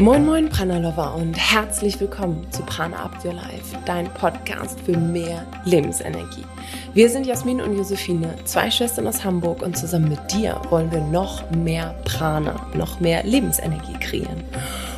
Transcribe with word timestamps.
Moin 0.00 0.24
Moin 0.24 0.48
Prana-Lover 0.48 1.14
und 1.14 1.34
herzlich 1.34 2.00
willkommen 2.00 2.50
zu 2.50 2.62
Prana 2.62 3.04
Up 3.04 3.22
Your 3.22 3.34
Life, 3.34 3.76
dein 3.84 4.06
Podcast 4.14 4.80
für 4.80 4.96
mehr 4.96 5.44
Lebensenergie. 5.66 6.46
Wir 6.94 7.10
sind 7.10 7.26
Jasmin 7.26 7.60
und 7.60 7.76
Josephine, 7.76 8.34
zwei 8.46 8.70
Schwestern 8.70 9.06
aus 9.06 9.22
Hamburg 9.22 9.60
und 9.60 9.76
zusammen 9.76 10.08
mit 10.08 10.32
dir 10.32 10.58
wollen 10.70 10.90
wir 10.90 11.02
noch 11.02 11.50
mehr 11.50 11.94
Prana, 12.06 12.66
noch 12.72 12.98
mehr 13.00 13.24
Lebensenergie 13.24 13.98
kreieren. 14.00 14.42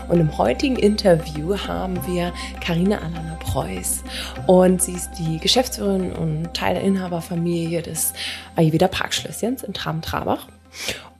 Und 0.08 0.20
im 0.20 0.38
heutigen 0.38 0.76
Interview 0.76 1.58
haben 1.58 1.98
wir 2.06 2.32
Karina 2.60 2.98
Alana 2.98 3.38
Preuß 3.40 4.04
und 4.46 4.80
sie 4.80 4.92
ist 4.92 5.10
die 5.18 5.38
Geschäftsführerin 5.38 6.12
und 6.12 6.54
Teil 6.54 6.74
der 6.74 6.84
Inhaberfamilie 6.84 7.82
des 7.82 8.12
Ayurveda 8.54 8.86
Parkschlösschens 8.86 9.64
in 9.64 9.74
Traben-Trabach. 9.74 10.46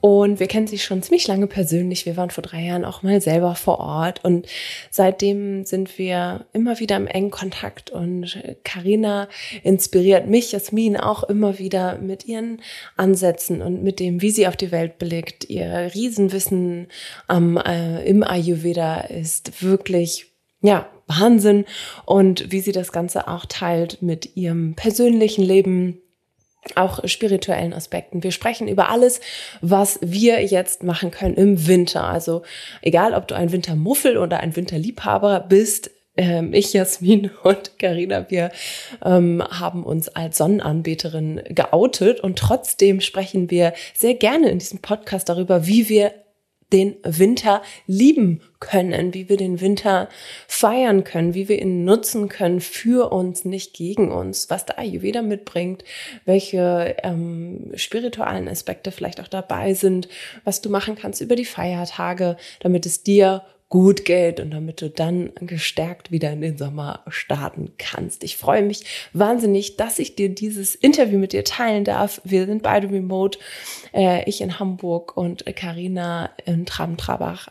Und 0.01 0.41
wir 0.41 0.47
kennen 0.47 0.67
sie 0.67 0.79
schon 0.79 1.01
ziemlich 1.01 1.27
lange 1.27 1.47
persönlich. 1.47 2.05
Wir 2.05 2.17
waren 2.17 2.29
vor 2.29 2.41
drei 2.41 2.61
Jahren 2.61 2.83
auch 2.83 3.03
mal 3.03 3.21
selber 3.21 3.55
vor 3.55 3.79
Ort 3.79 4.25
und 4.25 4.47
seitdem 4.91 5.63
sind 5.63 5.97
wir 5.97 6.45
immer 6.51 6.79
wieder 6.81 6.97
im 6.97 7.07
engen 7.07 7.31
Kontakt 7.31 7.89
und 7.89 8.37
Karina 8.65 9.29
inspiriert 9.63 10.27
mich, 10.27 10.51
Jasmin 10.51 10.97
auch 10.97 11.23
immer 11.23 11.57
wieder 11.57 11.99
mit 11.99 12.25
ihren 12.25 12.61
Ansätzen 12.97 13.61
und 13.61 13.81
mit 13.81 14.01
dem, 14.01 14.21
wie 14.21 14.31
sie 14.31 14.45
auf 14.47 14.57
die 14.57 14.73
Welt 14.73 14.97
blickt. 14.97 15.49
Ihr 15.49 15.91
Riesenwissen 15.93 16.87
am, 17.27 17.55
äh, 17.55 18.03
im 18.03 18.23
Ayurveda 18.23 19.01
ist 19.01 19.63
wirklich, 19.63 20.33
ja, 20.61 20.89
Wahnsinn 21.07 21.63
und 22.05 22.51
wie 22.51 22.59
sie 22.59 22.71
das 22.73 22.91
Ganze 22.91 23.27
auch 23.27 23.45
teilt 23.45 24.01
mit 24.01 24.35
ihrem 24.35 24.75
persönlichen 24.75 25.43
Leben, 25.43 26.01
auch 26.75 27.07
spirituellen 27.07 27.73
Aspekten. 27.73 28.23
Wir 28.23 28.31
sprechen 28.31 28.67
über 28.67 28.89
alles, 28.89 29.19
was 29.61 29.99
wir 30.01 30.43
jetzt 30.43 30.83
machen 30.83 31.11
können 31.11 31.35
im 31.35 31.67
Winter. 31.67 32.05
Also 32.05 32.43
egal, 32.81 33.13
ob 33.13 33.27
du 33.27 33.35
ein 33.35 33.51
Wintermuffel 33.51 34.17
oder 34.17 34.39
ein 34.39 34.55
Winterliebhaber 34.55 35.41
bist, 35.41 35.91
ähm, 36.15 36.53
ich, 36.53 36.73
Jasmin 36.73 37.31
und 37.43 37.77
Karina, 37.79 38.29
wir 38.29 38.51
ähm, 39.03 39.43
haben 39.49 39.83
uns 39.83 40.09
als 40.09 40.37
Sonnenanbeterin 40.37 41.41
geoutet 41.49 42.19
und 42.19 42.37
trotzdem 42.37 43.01
sprechen 43.01 43.49
wir 43.49 43.73
sehr 43.93 44.13
gerne 44.13 44.49
in 44.49 44.59
diesem 44.59 44.79
Podcast 44.79 45.29
darüber, 45.29 45.65
wie 45.65 45.89
wir 45.89 46.13
den 46.73 46.95
Winter 47.03 47.61
lieben 47.85 48.41
können, 48.59 49.13
wie 49.13 49.29
wir 49.29 49.37
den 49.37 49.61
Winter 49.61 50.09
feiern 50.47 51.03
können, 51.03 51.33
wie 51.33 51.47
wir 51.47 51.61
ihn 51.61 51.85
nutzen 51.85 52.29
können 52.29 52.61
für 52.61 53.11
uns, 53.11 53.45
nicht 53.45 53.73
gegen 53.73 54.11
uns, 54.11 54.49
was 54.49 54.65
der 54.65 54.79
Ayurveda 54.79 55.21
mitbringt, 55.21 55.83
welche 56.25 56.95
ähm, 57.03 57.71
spirituellen 57.75 58.47
Aspekte 58.47 58.91
vielleicht 58.91 59.21
auch 59.21 59.27
dabei 59.27 59.73
sind, 59.73 60.07
was 60.43 60.61
du 60.61 60.69
machen 60.69 60.95
kannst 60.95 61.21
über 61.21 61.35
die 61.35 61.45
Feiertage, 61.45 62.37
damit 62.59 62.85
es 62.85 63.03
dir 63.03 63.43
gut 63.73 64.05
geht 64.05 64.39
und 64.39 64.51
damit 64.51 64.81
du 64.83 64.89
dann 64.91 65.31
gestärkt 65.41 66.11
wieder 66.11 66.31
in 66.31 66.41
den 66.41 66.59
Sommer 66.59 66.99
starten 67.07 67.71
kannst. 67.79 68.23
Ich 68.23 68.37
freue 68.37 68.61
mich 68.61 68.85
wahnsinnig, 69.13 69.77
dass 69.77 69.97
ich 69.97 70.15
dir 70.15 70.29
dieses 70.29 70.75
Interview 70.75 71.17
mit 71.17 71.33
dir 71.33 71.43
teilen 71.43 71.83
darf. 71.83 72.21
Wir 72.23 72.45
sind 72.45 72.61
beide 72.61 72.91
remote, 72.91 73.39
äh, 73.91 74.29
ich 74.29 74.41
in 74.41 74.59
Hamburg 74.59 75.17
und 75.17 75.43
Karina 75.55 76.29
in 76.45 76.67
Traben-Trabach. 76.67 77.47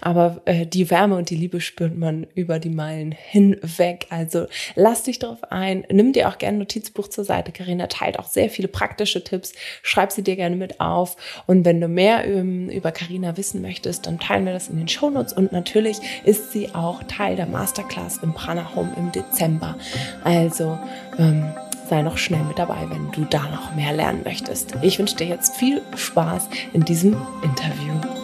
Aber 0.00 0.42
äh, 0.44 0.66
die 0.66 0.90
Wärme 0.90 1.16
und 1.16 1.30
die 1.30 1.36
Liebe 1.36 1.60
spürt 1.60 1.96
man 1.96 2.26
über 2.34 2.58
die 2.58 2.70
Meilen 2.70 3.12
hinweg. 3.12 4.06
Also 4.10 4.46
lass 4.74 5.04
dich 5.04 5.18
darauf 5.18 5.44
ein. 5.50 5.84
Nimm 5.90 6.12
dir 6.12 6.28
auch 6.28 6.38
gerne 6.38 6.56
ein 6.56 6.60
Notizbuch 6.60 7.08
zur 7.08 7.24
Seite. 7.24 7.52
Karina 7.52 7.86
teilt 7.86 8.18
auch 8.18 8.26
sehr 8.26 8.50
viele 8.50 8.68
praktische 8.68 9.22
Tipps. 9.22 9.52
Schreib 9.82 10.12
sie 10.12 10.22
dir 10.22 10.36
gerne 10.36 10.56
mit 10.56 10.80
auf. 10.80 11.16
Und 11.46 11.64
wenn 11.64 11.80
du 11.80 11.88
mehr 11.88 12.26
ähm, 12.26 12.68
über 12.68 12.92
Karina 12.92 13.36
wissen 13.36 13.62
möchtest, 13.62 14.06
dann 14.06 14.18
teilen 14.18 14.46
wir 14.46 14.52
das 14.52 14.68
in 14.68 14.76
den 14.76 14.88
Shownotes 14.88 15.32
und 15.32 15.52
natürlich 15.52 15.74
natürlich 15.74 15.98
ist 16.24 16.52
sie 16.52 16.74
auch 16.74 17.02
Teil 17.04 17.36
der 17.36 17.46
Masterclass 17.46 18.18
im 18.18 18.32
Prana 18.32 18.74
Home 18.74 18.92
im 18.96 19.12
Dezember. 19.12 19.76
Also 20.22 20.78
ähm, 21.18 21.52
sei 21.88 22.02
noch 22.02 22.18
schnell 22.18 22.44
mit 22.44 22.58
dabei, 22.58 22.86
wenn 22.88 23.10
du 23.12 23.24
da 23.28 23.42
noch 23.48 23.74
mehr 23.74 23.92
lernen 23.92 24.22
möchtest. 24.24 24.74
Ich 24.82 24.98
wünsche 24.98 25.16
dir 25.16 25.26
jetzt 25.26 25.56
viel 25.56 25.82
Spaß 25.96 26.48
in 26.72 26.84
diesem 26.84 27.16
Interview. 27.42 28.23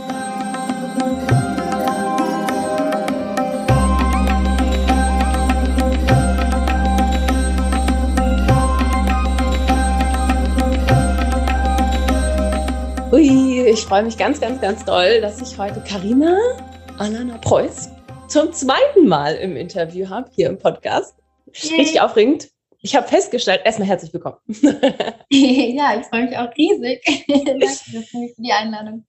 Ui, 13.12 13.62
ich 13.66 13.81
freue 13.81 14.04
mich 14.04 14.16
ganz, 14.16 14.41
ganz, 14.41 14.60
ganz 14.60 14.84
doll, 14.84 15.21
dass 15.21 15.43
ich 15.43 15.59
heute 15.59 15.81
Karina 15.81 16.38
Alana 16.97 17.38
Preuß 17.38 17.88
zum 18.28 18.53
zweiten 18.53 19.09
Mal 19.09 19.34
im 19.34 19.56
Interview 19.56 20.09
habe, 20.09 20.31
hier 20.32 20.48
im 20.48 20.56
Podcast. 20.56 21.16
Richtig 21.48 22.00
aufregend. 22.00 22.50
Ich 22.82 22.94
habe 22.94 23.09
festgestellt, 23.09 23.62
erstmal 23.65 23.88
herzlich 23.88 24.12
willkommen. 24.12 24.37
ja, 25.28 25.98
ich 25.98 26.06
freue 26.06 26.26
mich 26.26 26.38
auch 26.38 26.56
riesig. 26.56 27.03
Danke 27.26 28.06
für 28.06 28.43
die 28.43 28.53
Einladung. 28.53 29.04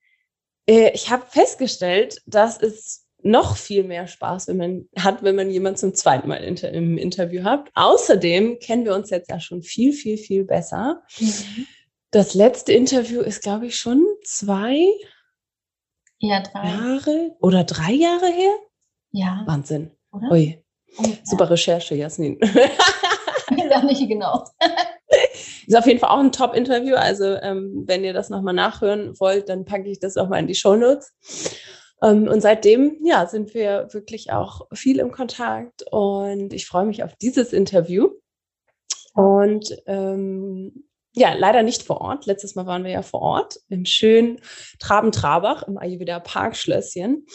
Äh, 0.68 0.90
ich 0.96 1.12
habe 1.12 1.28
festgestellt, 1.30 2.24
dass 2.26 2.60
es 2.60 3.06
noch 3.22 3.56
viel 3.56 3.84
mehr 3.84 4.08
Spaß 4.08 4.48
wenn 4.48 4.58
man 4.58 4.90
hat, 4.98 5.22
wenn 5.22 5.36
man 5.36 5.52
jemanden 5.52 5.78
zum 5.78 5.94
zweiten 5.94 6.28
Mal 6.28 6.44
inter 6.44 6.72
im 6.72 6.98
Interview 6.98 7.44
hat. 7.44 7.70
Außerdem 7.76 8.58
kennen 8.58 8.84
wir 8.84 8.96
uns 8.96 9.12
jetzt 9.12 9.30
ja 9.30 9.40
schon 9.40 9.62
viel, 9.62 9.94
viel, 9.94 10.18
viel 10.18 10.44
besser. 10.44 11.04
Mhm. 11.20 11.68
Das 12.12 12.34
letzte 12.34 12.74
Interview 12.74 13.22
ist, 13.22 13.42
glaube 13.42 13.68
ich, 13.68 13.78
schon 13.78 14.06
zwei 14.26 14.86
ja, 16.20 16.42
drei. 16.42 16.68
Jahre 16.68 17.36
oder 17.40 17.64
drei 17.64 17.94
Jahre 17.94 18.28
her? 18.28 18.54
Ja. 19.12 19.44
Wahnsinn. 19.48 19.92
Oder? 20.12 20.30
Ui. 20.30 20.64
Super 21.24 21.50
Recherche, 21.50 21.96
Jasmin. 21.96 22.38
ja, 23.70 23.82
nicht 23.82 24.06
genau. 24.10 24.44
Ist 25.68 25.76
auf 25.76 25.88
jeden 25.88 26.00
Fall 26.00 26.10
auch 26.10 26.20
ein 26.20 26.34
Top-Interview. 26.34 26.96
Also, 26.96 27.36
ähm, 27.36 27.84
wenn 27.88 28.04
ihr 28.04 28.12
das 28.12 28.30
nochmal 28.30 28.54
nachhören 28.54 29.18
wollt, 29.18 29.48
dann 29.48 29.64
packe 29.64 29.90
ich 29.90 30.00
das 30.00 30.18
auch 30.18 30.28
mal 30.28 30.40
in 30.40 30.48
die 30.48 30.56
Show 30.56 30.76
Notes. 30.76 31.14
Ähm, 32.02 32.28
und 32.28 32.42
seitdem, 32.42 32.98
ja, 33.04 33.26
sind 33.26 33.54
wir 33.54 33.88
wirklich 33.92 34.34
auch 34.34 34.68
viel 34.74 35.00
im 35.00 35.12
Kontakt 35.12 35.84
und 35.92 36.52
ich 36.52 36.66
freue 36.66 36.86
mich 36.86 37.04
auf 37.04 37.16
dieses 37.16 37.54
Interview. 37.54 38.10
Und 39.14 39.78
ähm, 39.86 40.91
ja, 41.14 41.34
leider 41.34 41.64
nicht 41.64 41.84
vor 41.84 42.02
Ort. 42.02 42.26
Letztes 42.26 42.56
Mal 42.56 42.66
waren 42.66 42.84
wir 42.84 42.92
ja 42.92 43.02
vor 43.02 43.22
Ort 43.22 43.60
im 43.70 43.86
schönen 43.86 44.40
Traben-Trabach 44.80 45.64
im 45.64 45.78
Ayurveda 45.78 46.20
Parkschlösschen. 46.20 47.26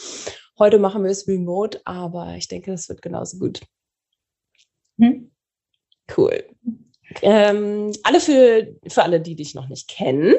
Heute 0.58 0.78
machen 0.78 1.04
wir 1.04 1.10
es 1.10 1.28
remote, 1.28 1.80
aber 1.84 2.34
ich 2.36 2.48
denke, 2.48 2.70
das 2.70 2.88
wird 2.88 3.02
genauso 3.02 3.38
gut. 3.38 3.60
Hm? 4.98 5.30
Cool. 6.16 6.44
Ähm, 7.22 7.92
alle 8.02 8.20
für, 8.20 8.74
für 8.88 9.02
alle, 9.02 9.20
die 9.20 9.36
dich 9.36 9.54
noch 9.54 9.68
nicht 9.68 9.88
kennen. 9.88 10.34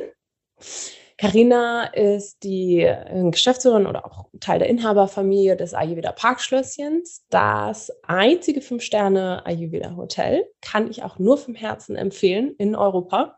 Carina 1.18 1.86
ist 1.86 2.44
die 2.44 2.82
äh, 2.82 3.30
Geschäftsführerin 3.32 3.88
oder 3.88 4.06
auch 4.06 4.26
Teil 4.40 4.60
der 4.60 4.70
Inhaberfamilie 4.70 5.58
des 5.58 5.74
Ayurveda 5.74 6.12
Parkschlösschens. 6.12 7.26
Das 7.32 7.92
einzige 8.04 8.62
Fünf-Sterne 8.62 9.44
Ayurveda 9.44 9.96
Hotel 9.96 10.48
kann 10.62 10.90
ich 10.92 11.02
auch 11.02 11.18
nur 11.18 11.40
vom 11.40 11.56
Herzen 11.56 11.96
empfehlen 11.96 12.54
in 12.60 12.76
Europa, 12.76 13.36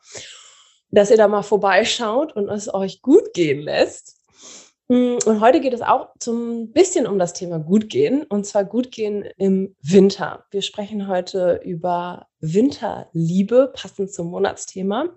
dass 0.91 1.09
ihr 1.09 1.15
da 1.15 1.29
mal 1.29 1.41
vorbeischaut 1.41 2.35
und 2.35 2.49
es 2.49 2.73
euch 2.73 3.01
gut 3.01 3.33
gehen 3.33 3.61
lässt. 3.61 4.17
Mm, 4.89 5.17
und 5.25 5.39
heute 5.39 5.61
geht 5.61 5.73
es 5.73 5.81
auch 5.81 6.09
zum 6.19 6.73
bisschen 6.73 7.07
um 7.07 7.17
das 7.17 7.31
Thema 7.31 7.59
Gutgehen 7.59 8.23
und 8.23 8.45
zwar 8.45 8.65
Gutgehen 8.65 9.23
im 9.37 9.73
Winter. 9.81 10.43
Wir 10.51 10.63
sprechen 10.63 11.07
heute 11.07 11.61
über 11.63 12.27
Winterliebe, 12.41 13.71
passend 13.73 14.11
zum 14.11 14.31
Monatsthema 14.31 15.15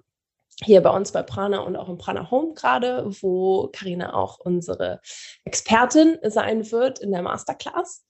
hier 0.62 0.80
bei 0.80 0.90
uns 0.90 1.12
bei 1.12 1.22
Prana 1.22 1.60
und 1.60 1.76
auch 1.76 1.88
im 1.88 1.98
Prana 1.98 2.30
Home 2.30 2.54
gerade, 2.54 3.04
wo 3.20 3.68
Karina 3.72 4.14
auch 4.14 4.38
unsere 4.40 5.00
Expertin 5.44 6.18
sein 6.22 6.70
wird 6.70 7.00
in 7.00 7.12
der 7.12 7.22
Masterclass. 7.22 8.04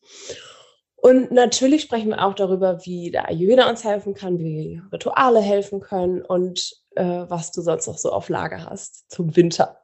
Und 0.97 1.33
natürlich 1.33 1.83
sprechen 1.83 2.11
wir 2.11 2.25
auch 2.25 2.35
darüber, 2.35 2.85
wie 2.85 3.11
der 3.11 3.29
Ayurveda 3.29 3.69
uns 3.69 3.83
helfen 3.83 4.15
kann, 4.15 4.39
wie 4.39 4.81
Rituale 4.93 5.41
helfen 5.41 5.81
können 5.81 6.23
und 6.23 6.73
äh, 6.95 7.25
was 7.29 7.51
du 7.51 7.61
sonst 7.61 7.89
noch 7.89 7.99
so 7.99 8.13
auf 8.13 8.29
Lager 8.29 8.67
hast 8.67 9.11
zum 9.11 9.35
Winter. 9.35 9.79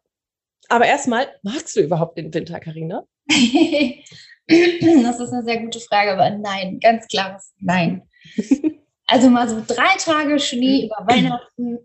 Aber 0.68 0.86
erstmal, 0.86 1.26
magst 1.42 1.74
du 1.74 1.80
überhaupt 1.80 2.18
den 2.18 2.32
Winter, 2.32 2.60
Karina? 2.60 3.04
das 3.28 5.20
ist 5.20 5.32
eine 5.32 5.42
sehr 5.42 5.60
gute 5.60 5.80
Frage, 5.80 6.12
aber 6.12 6.30
nein, 6.30 6.78
ganz 6.80 7.06
klares 7.06 7.52
Nein. 7.60 8.08
Also 9.10 9.30
mal 9.30 9.48
so 9.48 9.62
drei 9.66 9.96
Tage 9.96 10.38
Schnee 10.38 10.84
über 10.84 10.96
Weihnachten 11.08 11.78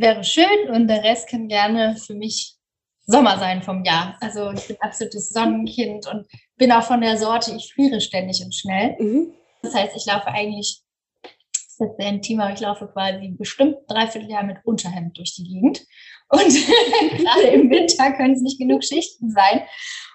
wäre 0.00 0.24
schön 0.24 0.70
und 0.70 0.88
der 0.88 1.04
Rest 1.04 1.28
kann 1.28 1.48
gerne 1.48 1.96
für 1.96 2.14
mich 2.14 2.56
Sommer 3.06 3.38
sein 3.38 3.62
vom 3.62 3.84
Jahr. 3.84 4.16
Also 4.20 4.50
ich 4.52 4.68
bin 4.68 4.76
absolutes 4.80 5.30
Sonnenkind 5.30 6.06
und 6.06 6.26
bin 6.56 6.72
auch 6.72 6.84
von 6.84 7.00
der 7.00 7.16
Sorte, 7.16 7.54
ich 7.54 7.72
friere 7.74 8.00
ständig 8.00 8.42
und 8.44 8.54
schnell. 8.54 8.96
Mhm. 8.98 9.34
Das 9.62 9.74
heißt, 9.74 9.96
ich 9.96 10.06
laufe 10.06 10.28
eigentlich 10.28 10.82
Das 11.22 11.88
ist 11.88 11.96
sehr 11.98 12.08
intim, 12.08 12.40
aber 12.40 12.52
ich 12.52 12.60
laufe 12.60 12.86
quasi 12.88 13.34
bestimmt 13.36 13.76
dreiviertel 13.88 14.30
Jahr 14.30 14.44
mit 14.44 14.58
Unterhemd 14.64 15.18
durch 15.18 15.34
die 15.34 15.44
Gegend. 15.44 15.80
Und 16.28 16.40
gerade 17.18 17.48
im 17.48 17.70
Winter 17.70 18.12
können 18.12 18.34
es 18.34 18.42
nicht 18.42 18.58
genug 18.58 18.84
Schichten 18.84 19.30
sein. 19.30 19.62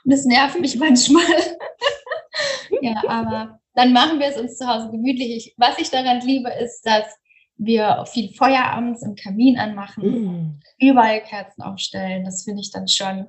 Und 0.04 0.14
das 0.14 0.26
nervt 0.26 0.60
mich 0.60 0.78
manchmal. 0.78 1.24
ja, 2.82 3.04
aber 3.08 3.60
dann 3.74 3.92
machen 3.92 4.20
wir 4.20 4.28
es 4.28 4.38
uns 4.38 4.58
zu 4.58 4.66
Hause 4.68 4.90
gemütlich. 4.92 5.36
Ich, 5.36 5.54
was 5.58 5.78
ich 5.80 5.90
daran 5.90 6.22
liebe, 6.22 6.50
ist, 6.50 6.82
dass 6.86 7.06
wir 7.58 8.06
viel 8.12 8.34
Feuer 8.36 8.64
abends 8.66 9.02
im 9.04 9.16
Kamin 9.16 9.58
anmachen, 9.58 10.04
mm. 10.04 10.60
überall 10.80 11.22
Kerzen 11.24 11.62
aufstellen. 11.62 12.26
Das 12.26 12.44
finde 12.44 12.62
ich 12.62 12.72
dann 12.72 12.88
schon, 12.88 13.28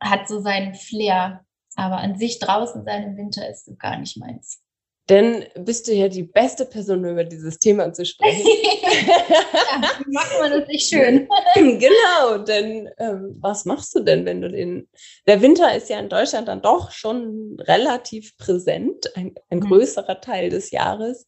hat 0.00 0.28
so 0.28 0.40
seinen 0.40 0.74
Flair. 0.74 1.44
Aber 1.74 1.98
an 1.98 2.18
sich 2.18 2.38
draußen 2.40 2.84
sein 2.84 3.04
im 3.04 3.16
Winter 3.16 3.48
ist 3.48 3.66
so 3.66 3.74
gar 3.76 3.98
nicht 3.98 4.16
meins. 4.16 4.60
Denn 5.08 5.46
bist 5.54 5.88
du 5.88 5.92
ja 5.92 6.08
die 6.08 6.24
beste 6.24 6.66
Person, 6.66 7.04
über 7.04 7.24
dieses 7.24 7.58
Thema 7.58 7.92
zu 7.92 8.04
sprechen. 8.04 8.46
ja, 8.82 10.00
macht 10.06 10.38
man 10.38 10.50
das 10.50 10.68
nicht 10.68 10.88
schön. 10.88 11.26
genau, 11.54 12.38
denn 12.44 12.90
ähm, 12.98 13.36
was 13.40 13.64
machst 13.64 13.94
du 13.94 14.00
denn, 14.00 14.26
wenn 14.26 14.42
du 14.42 14.50
den. 14.50 14.88
Der 15.26 15.40
Winter 15.40 15.74
ist 15.74 15.88
ja 15.88 15.98
in 15.98 16.10
Deutschland 16.10 16.48
dann 16.48 16.60
doch 16.60 16.90
schon 16.90 17.56
relativ 17.60 18.36
präsent, 18.36 19.16
ein, 19.16 19.34
ein 19.48 19.60
mhm. 19.60 19.68
größerer 19.68 20.20
Teil 20.20 20.50
des 20.50 20.72
Jahres. 20.72 21.26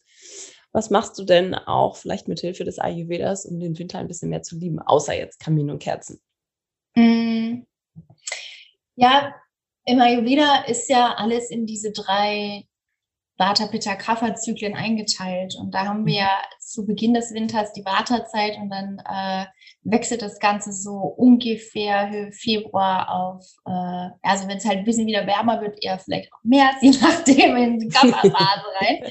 Was 0.73 0.91
machst 0.91 1.19
du 1.19 1.25
denn 1.25 1.55
auch 1.55 1.97
vielleicht 1.97 2.29
mit 2.29 2.41
Hilfe 2.41 2.65
des 2.65 2.79
Ayurvedas, 2.79 3.45
um 3.45 3.59
den 3.59 3.79
Winter 3.79 3.99
ein 3.99 4.09
bisschen 4.09 4.31
mehr 4.31 4.43
zu 4.43 4.57
lieben, 4.57 4.79
außer 4.79 5.17
jetzt 5.17 5.41
Kamin 5.41 5.71
und 5.71 5.83
Kerzen? 5.83 6.21
Mm. 6.95 7.63
Ja, 8.95 9.35
im 9.85 10.01
Ayurveda 10.01 10.65
ist 10.67 10.89
ja 10.89 11.15
alles 11.15 11.51
in 11.51 11.67
diese 11.67 11.91
drei 11.91 12.65
Vata, 13.41 13.67
Pitta, 13.67 13.97
Kapha 13.97 14.35
Zyklen 14.35 14.75
eingeteilt. 14.75 15.57
Und 15.59 15.75
da 15.75 15.87
haben 15.87 16.05
wir 16.05 16.15
ja 16.15 16.43
zu 16.61 16.85
Beginn 16.85 17.15
des 17.15 17.33
Winters 17.33 17.73
die 17.73 17.85
Vata-Zeit 17.85 18.59
und 18.59 18.69
dann 18.69 18.99
äh, 19.09 19.47
wechselt 19.83 20.21
das 20.21 20.39
Ganze 20.39 20.73
so 20.73 20.93
ungefähr 20.93 22.31
Februar 22.33 23.11
auf, 23.11 23.47
äh, 23.65 24.11
also 24.23 24.47
wenn 24.47 24.59
es 24.59 24.67
halt 24.67 24.79
ein 24.79 24.85
bisschen 24.85 25.07
wieder 25.07 25.27
wärmer 25.27 25.63
wird, 25.63 25.83
eher 25.83 25.99
vielleicht 25.99 26.31
auch 26.35 26.39
März, 26.43 26.77
je 26.83 26.91
nachdem 27.01 27.57
in 27.57 27.79
die 27.79 27.89
Kapha-Phase 27.89 28.65
rein. 28.79 29.11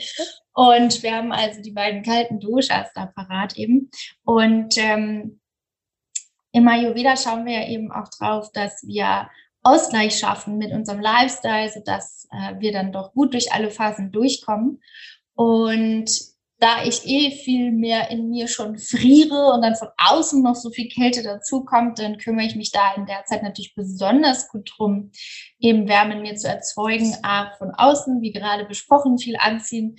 Und 0.54 1.02
wir 1.02 1.16
haben 1.16 1.32
also 1.32 1.62
die 1.64 1.72
beiden 1.72 2.04
kalten 2.04 2.40
Doshas 2.40 2.94
da 2.94 3.08
parat 3.08 3.58
eben. 3.58 3.90
Und 4.26 4.78
ähm, 4.78 5.40
im 6.52 6.68
Ayurveda 6.68 7.18
schauen 7.18 7.46
wir 7.46 7.62
ja 7.62 7.68
eben 7.68 7.92
auch 7.92 8.10
drauf, 8.10 8.52
dass 8.54 8.84
wir 8.86 9.28
Ausgleich 9.64 10.18
schaffen 10.18 10.58
mit 10.58 10.72
unserem 10.72 11.02
Lifestyle, 11.02 11.70
sodass 11.70 12.28
äh, 12.32 12.60
wir 12.60 12.72
dann 12.72 12.92
doch 12.92 13.14
gut 13.14 13.34
durch 13.34 13.52
alle 13.52 13.72
Phasen 13.72 14.12
durchkommen. 14.12 14.82
Und 15.36 16.10
da 16.60 16.84
ich 16.84 17.06
eh 17.06 17.32
viel 17.32 17.72
mehr 17.72 18.12
in 18.12 18.30
mir 18.30 18.48
schon 18.48 18.78
friere 18.78 19.54
und 19.54 19.62
dann 19.62 19.76
von 19.76 19.88
außen 19.98 20.44
noch 20.44 20.56
so 20.56 20.70
viel 20.70 20.90
Kälte 20.90 21.24
dazukommt, 21.24 22.00
dann 22.00 22.18
kümmere 22.18 22.46
ich 22.46 22.56
mich 22.56 22.72
da 22.72 22.94
in 22.96 23.06
der 23.06 23.24
Zeit 23.26 23.44
natürlich 23.44 23.74
besonders 23.76 24.50
gut 24.50 24.70
drum, 24.76 25.12
eben 25.60 25.88
Wärme 25.88 26.16
in 26.16 26.22
mir 26.22 26.36
zu 26.36 26.48
erzeugen, 26.48 27.16
A, 27.24 27.54
von 27.58 27.72
außen, 27.72 28.22
wie 28.22 28.34
gerade 28.34 28.66
besprochen, 28.66 29.18
viel 29.18 29.38
anziehen, 29.38 29.98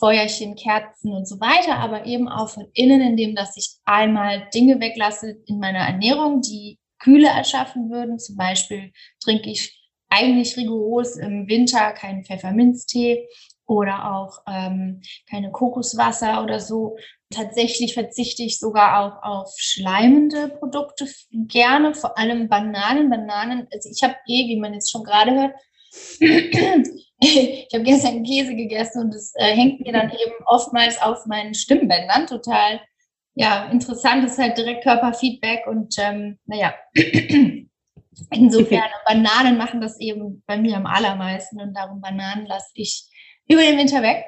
Feuerchen, 0.00 0.56
Kerzen 0.56 1.12
und 1.12 1.28
so 1.28 1.38
weiter, 1.40 1.76
aber 1.76 2.06
eben 2.06 2.28
auch 2.28 2.48
von 2.48 2.66
innen, 2.72 3.02
indem 3.02 3.36
dass 3.36 3.56
ich 3.56 3.76
einmal 3.84 4.48
Dinge 4.52 4.80
weglasse 4.80 5.36
in 5.46 5.60
meiner 5.60 5.80
Ernährung, 5.80 6.40
die 6.40 6.79
Kühle 7.00 7.28
erschaffen 7.28 7.90
würden. 7.90 8.18
Zum 8.18 8.36
Beispiel 8.36 8.92
trinke 9.20 9.50
ich 9.50 9.76
eigentlich 10.08 10.56
rigoros 10.56 11.16
im 11.16 11.48
Winter 11.48 11.92
keinen 11.92 12.24
Pfefferminztee 12.24 13.28
oder 13.66 14.12
auch 14.12 14.42
ähm, 14.48 15.00
keine 15.28 15.52
Kokoswasser 15.52 16.42
oder 16.42 16.60
so. 16.60 16.96
Tatsächlich 17.32 17.94
verzichte 17.94 18.42
ich 18.42 18.58
sogar 18.58 19.00
auch 19.00 19.22
auf 19.22 19.54
schleimende 19.56 20.48
Produkte 20.48 21.06
gerne, 21.32 21.94
vor 21.94 22.18
allem 22.18 22.48
Bananen. 22.48 23.08
Bananen, 23.08 23.68
also 23.72 23.88
ich 23.88 24.02
habe 24.02 24.16
eh, 24.26 24.48
wie 24.48 24.58
man 24.58 24.74
jetzt 24.74 24.90
schon 24.90 25.04
gerade 25.04 25.32
hört, 25.32 25.54
ich 27.20 27.68
habe 27.72 27.84
gestern 27.84 28.24
Käse 28.24 28.56
gegessen 28.56 29.02
und 29.02 29.14
es 29.14 29.32
äh, 29.36 29.54
hängt 29.54 29.80
mir 29.80 29.92
dann 29.92 30.10
eben 30.10 30.34
oftmals 30.46 31.00
auf 31.00 31.26
meinen 31.26 31.54
Stimmbändern 31.54 32.26
total 32.26 32.80
ja, 33.34 33.66
interessant 33.70 34.24
ist 34.24 34.38
halt 34.38 34.58
direkt 34.58 34.82
Körperfeedback 34.82 35.66
und 35.66 35.94
ähm, 35.98 36.38
naja, 36.46 36.74
insofern 38.30 38.90
Bananen 39.06 39.56
machen 39.56 39.80
das 39.80 39.98
eben 40.00 40.42
bei 40.46 40.56
mir 40.56 40.76
am 40.76 40.86
allermeisten 40.86 41.60
und 41.60 41.74
darum 41.74 42.00
Bananen 42.00 42.46
lasse 42.46 42.70
ich 42.74 43.04
über 43.48 43.62
den 43.62 43.78
Winter 43.78 44.02
weg, 44.02 44.24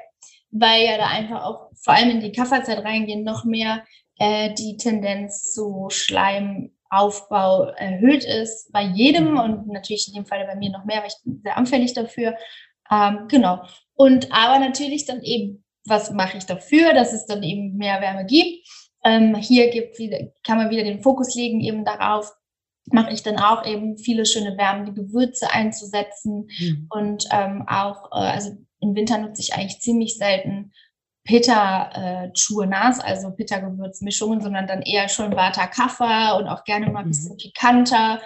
weil 0.51 0.85
ja 0.85 0.97
da 0.97 1.07
einfach 1.07 1.43
auch 1.43 1.69
vor 1.81 1.93
allem 1.93 2.09
in 2.09 2.21
die 2.21 2.31
Kafferzeit 2.31 2.79
reingehen 2.79 3.23
noch 3.23 3.45
mehr 3.45 3.83
äh, 4.19 4.53
die 4.53 4.77
Tendenz 4.77 5.53
zu 5.53 5.87
Schleimaufbau 5.89 7.63
erhöht 7.75 8.23
ist 8.23 8.71
bei 8.71 8.83
jedem 8.83 9.31
mhm. 9.31 9.39
und 9.39 9.67
natürlich 9.67 10.07
in 10.07 10.15
dem 10.15 10.25
Fall 10.25 10.45
bei 10.45 10.55
mir 10.55 10.71
noch 10.71 10.85
mehr, 10.85 11.01
weil 11.01 11.07
ich 11.07 11.23
bin 11.23 11.41
sehr 11.43 11.57
anfällig 11.57 11.93
dafür. 11.93 12.35
Ähm, 12.91 13.27
genau. 13.27 13.63
Und 13.95 14.31
aber 14.31 14.59
natürlich 14.59 15.05
dann 15.05 15.21
eben, 15.21 15.63
was 15.85 16.11
mache 16.11 16.37
ich 16.37 16.45
dafür, 16.45 16.93
dass 16.93 17.13
es 17.13 17.25
dann 17.25 17.43
eben 17.43 17.75
mehr 17.75 18.01
Wärme 18.01 18.25
gibt? 18.25 18.67
Ähm, 19.03 19.35
hier 19.35 19.69
gibt 19.69 19.99
wieder, 19.99 20.19
kann 20.45 20.57
man 20.57 20.69
wieder 20.69 20.83
den 20.83 21.01
Fokus 21.01 21.35
legen 21.35 21.61
eben 21.61 21.85
darauf, 21.85 22.33
mache 22.91 23.13
ich 23.13 23.23
dann 23.23 23.37
auch 23.37 23.65
eben 23.65 23.97
viele 23.97 24.25
schöne 24.25 24.57
wärmende 24.57 24.93
Gewürze 24.93 25.51
einzusetzen 25.51 26.49
mhm. 26.59 26.87
und 26.89 27.25
ähm, 27.31 27.65
auch, 27.67 28.11
äh, 28.11 28.31
also 28.31 28.51
im 28.79 28.95
Winter 28.95 29.17
nutze 29.17 29.41
ich 29.41 29.53
eigentlich 29.53 29.79
ziemlich 29.79 30.17
selten 30.17 30.71
Pitta 31.25 32.25
äh, 32.25 32.33
Churnas, 32.33 32.99
also 32.99 33.31
Pitta 33.31 33.59
Gewürzmischungen, 33.59 34.41
sondern 34.41 34.67
dann 34.67 34.81
eher 34.81 35.07
schon 35.07 35.33
Vata 35.33 35.67
Kaffa 35.67 36.33
und 36.33 36.47
auch 36.47 36.65
gerne 36.65 36.91
mal 36.91 37.03
ein 37.03 37.07
bisschen 37.07 37.33
mhm. 37.33 37.37
pikanter. 37.37 38.21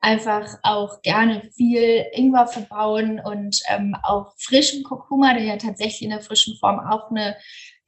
Einfach 0.00 0.46
auch 0.62 1.00
gerne 1.00 1.48
viel 1.54 2.04
Ingwer 2.12 2.46
verbauen 2.46 3.20
und 3.20 3.58
ähm, 3.68 3.96
auch 4.02 4.34
frischen 4.36 4.82
Kurkuma, 4.82 5.32
der 5.32 5.44
ja 5.44 5.56
tatsächlich 5.56 6.02
in 6.02 6.10
der 6.10 6.20
frischen 6.20 6.58
Form 6.58 6.78
auch 6.78 7.10
eine 7.10 7.36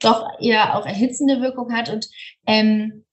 doch 0.01 0.39
eher 0.41 0.77
auch 0.77 0.87
erhitzende 0.87 1.41
Wirkung 1.41 1.73
hat. 1.73 1.89
Und 1.89 2.09
ähm, 2.47 3.05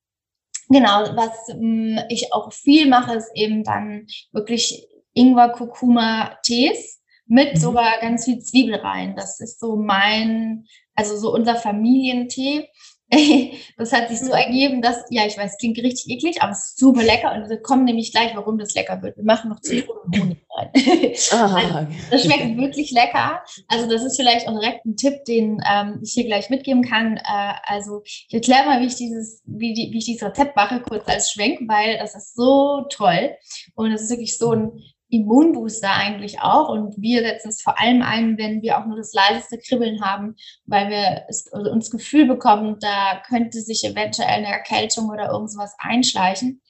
genau, 0.70 1.16
was 1.16 1.50
ähm, 1.50 2.00
ich 2.10 2.34
auch 2.34 2.52
viel 2.54 2.88
mache, 2.88 3.16
ist 3.16 3.32
eben 3.36 3.64
dann 3.64 4.08
wirklich 4.32 4.88
Ingwer-Kurkuma-Tees 5.14 7.02
mit 7.28 7.56
mhm. 7.56 7.60
sogar 7.60 8.00
ganz 8.00 8.26
viel 8.26 8.40
Zwiebel 8.40 8.76
rein. 8.76 9.16
Das 9.16 9.40
ist 9.40 9.60
so 9.60 9.76
mein, 9.76 10.66
also 10.96 11.18
so 11.18 11.34
unser 11.34 11.56
Familientee. 11.56 12.70
das 13.78 13.92
hat 13.92 14.10
sich 14.10 14.20
so 14.20 14.32
ergeben, 14.32 14.82
dass, 14.82 15.04
ja, 15.10 15.26
ich 15.26 15.38
weiß, 15.38 15.58
klingt 15.58 15.78
richtig 15.80 16.10
eklig, 16.10 16.42
aber 16.42 16.52
es 16.52 16.70
ist 16.70 16.80
super 16.80 17.04
lecker 17.04 17.34
und 17.34 17.50
wir 17.50 17.62
kommen 17.62 17.84
nämlich 17.84 18.12
gleich, 18.12 18.34
warum 18.36 18.58
das 18.58 18.74
lecker 18.74 19.02
wird. 19.02 19.18
Wir 19.18 19.26
machen 19.26 19.50
noch 19.50 19.60
Zitronen 19.60 20.02
und 20.06 20.20
Honig 20.20 20.38
rein. 20.56 20.70
also, 21.32 21.88
das 22.10 22.24
schmeckt 22.24 22.58
wirklich 22.58 22.92
lecker. 22.92 23.44
Also 23.68 23.90
das 23.90 24.04
ist 24.04 24.16
vielleicht 24.16 24.48
auch 24.48 24.58
direkt 24.58 24.86
ein 24.86 24.96
Tipp, 24.96 25.26
den 25.26 25.62
ähm, 25.70 26.00
ich 26.02 26.14
hier 26.14 26.26
gleich 26.26 26.50
mitgeben 26.50 26.84
kann. 26.84 27.18
Äh, 27.18 27.54
also 27.66 28.02
ich 28.06 28.34
erkläre 28.34 28.66
mal, 28.66 28.82
wie 28.82 28.88
ich 28.88 28.96
dieses, 28.96 29.42
wie, 29.46 29.74
die, 29.74 29.92
wie 29.92 29.98
ich 29.98 30.06
dieses 30.06 30.24
Rezept 30.24 30.56
mache, 30.56 30.80
kurz 30.80 31.08
als 31.08 31.32
Schwenk, 31.32 31.60
weil 31.68 31.98
das 31.98 32.16
ist 32.16 32.36
so 32.36 32.86
toll 32.90 33.36
und 33.76 33.92
es 33.92 34.04
ist 34.04 34.10
wirklich 34.10 34.38
so 34.38 34.54
ein 34.54 34.72
Immunbooster 35.12 35.92
eigentlich 35.92 36.40
auch. 36.42 36.70
Und 36.70 36.96
wir 36.98 37.22
setzen 37.22 37.50
es 37.50 37.62
vor 37.62 37.80
allem 37.80 38.02
ein, 38.02 38.38
wenn 38.38 38.62
wir 38.62 38.80
auch 38.80 38.86
nur 38.86 38.98
das 38.98 39.14
leiseste 39.14 39.58
Kribbeln 39.60 40.02
haben, 40.02 40.36
weil 40.66 40.90
wir 40.90 41.26
es, 41.28 41.52
also 41.52 41.70
uns 41.70 41.92
Gefühl 41.92 42.26
bekommen, 42.26 42.78
da 42.80 43.22
könnte 43.28 43.62
sich 43.62 43.84
eventuell 43.84 44.30
eine 44.30 44.48
Erkältung 44.48 45.10
oder 45.10 45.30
irgendwas 45.30 45.76
einschleichen. 45.78 46.62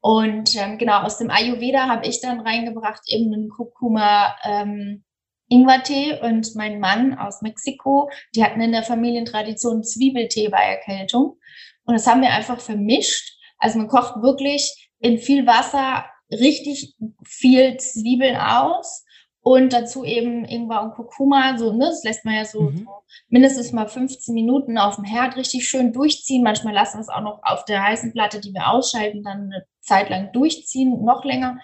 Und 0.00 0.56
ähm, 0.56 0.78
genau, 0.78 1.02
aus 1.02 1.18
dem 1.18 1.30
Ayurveda 1.30 1.88
habe 1.88 2.06
ich 2.06 2.20
dann 2.20 2.40
reingebracht 2.40 3.02
eben 3.06 3.34
einen 3.34 3.50
Kurkuma 3.50 4.34
ähm, 4.44 5.04
Ingwertee 5.50 6.18
und 6.22 6.54
mein 6.54 6.78
Mann 6.78 7.18
aus 7.18 7.42
Mexiko, 7.42 8.08
die 8.34 8.44
hatten 8.44 8.60
in 8.60 8.72
der 8.72 8.84
Familientradition 8.84 9.82
Zwiebeltee 9.82 10.48
bei 10.48 10.62
Erkältung. 10.62 11.38
Und 11.84 11.94
das 11.94 12.06
haben 12.06 12.22
wir 12.22 12.30
einfach 12.30 12.60
vermischt. 12.60 13.36
Also 13.58 13.78
man 13.78 13.88
kocht 13.88 14.22
wirklich 14.22 14.90
in 15.00 15.18
viel 15.18 15.46
Wasser 15.46 16.04
richtig 16.30 16.94
viel 17.24 17.76
Zwiebeln 17.76 18.36
aus 18.36 19.04
und 19.42 19.72
dazu 19.72 20.04
eben 20.04 20.44
Ingwer 20.44 20.82
und 20.82 20.92
Kurkuma, 20.92 21.56
so, 21.56 21.72
ne, 21.72 21.86
das 21.86 22.04
lässt 22.04 22.24
man 22.24 22.34
ja 22.34 22.44
so, 22.44 22.62
mhm. 22.62 22.78
so, 22.78 22.86
mindestens 23.28 23.72
mal 23.72 23.88
15 23.88 24.34
Minuten 24.34 24.76
auf 24.76 24.96
dem 24.96 25.04
Herd 25.04 25.36
richtig 25.36 25.66
schön 25.66 25.92
durchziehen. 25.92 26.42
Manchmal 26.42 26.74
lassen 26.74 26.98
wir 26.98 27.02
es 27.02 27.08
auch 27.08 27.22
noch 27.22 27.40
auf 27.42 27.64
der 27.64 27.82
heißen 27.82 28.12
Platte, 28.12 28.40
die 28.40 28.52
wir 28.52 28.68
ausschalten, 28.68 29.22
dann 29.22 29.44
eine 29.44 29.64
Zeit 29.80 30.10
lang 30.10 30.32
durchziehen, 30.32 31.04
noch 31.04 31.24
länger. 31.24 31.58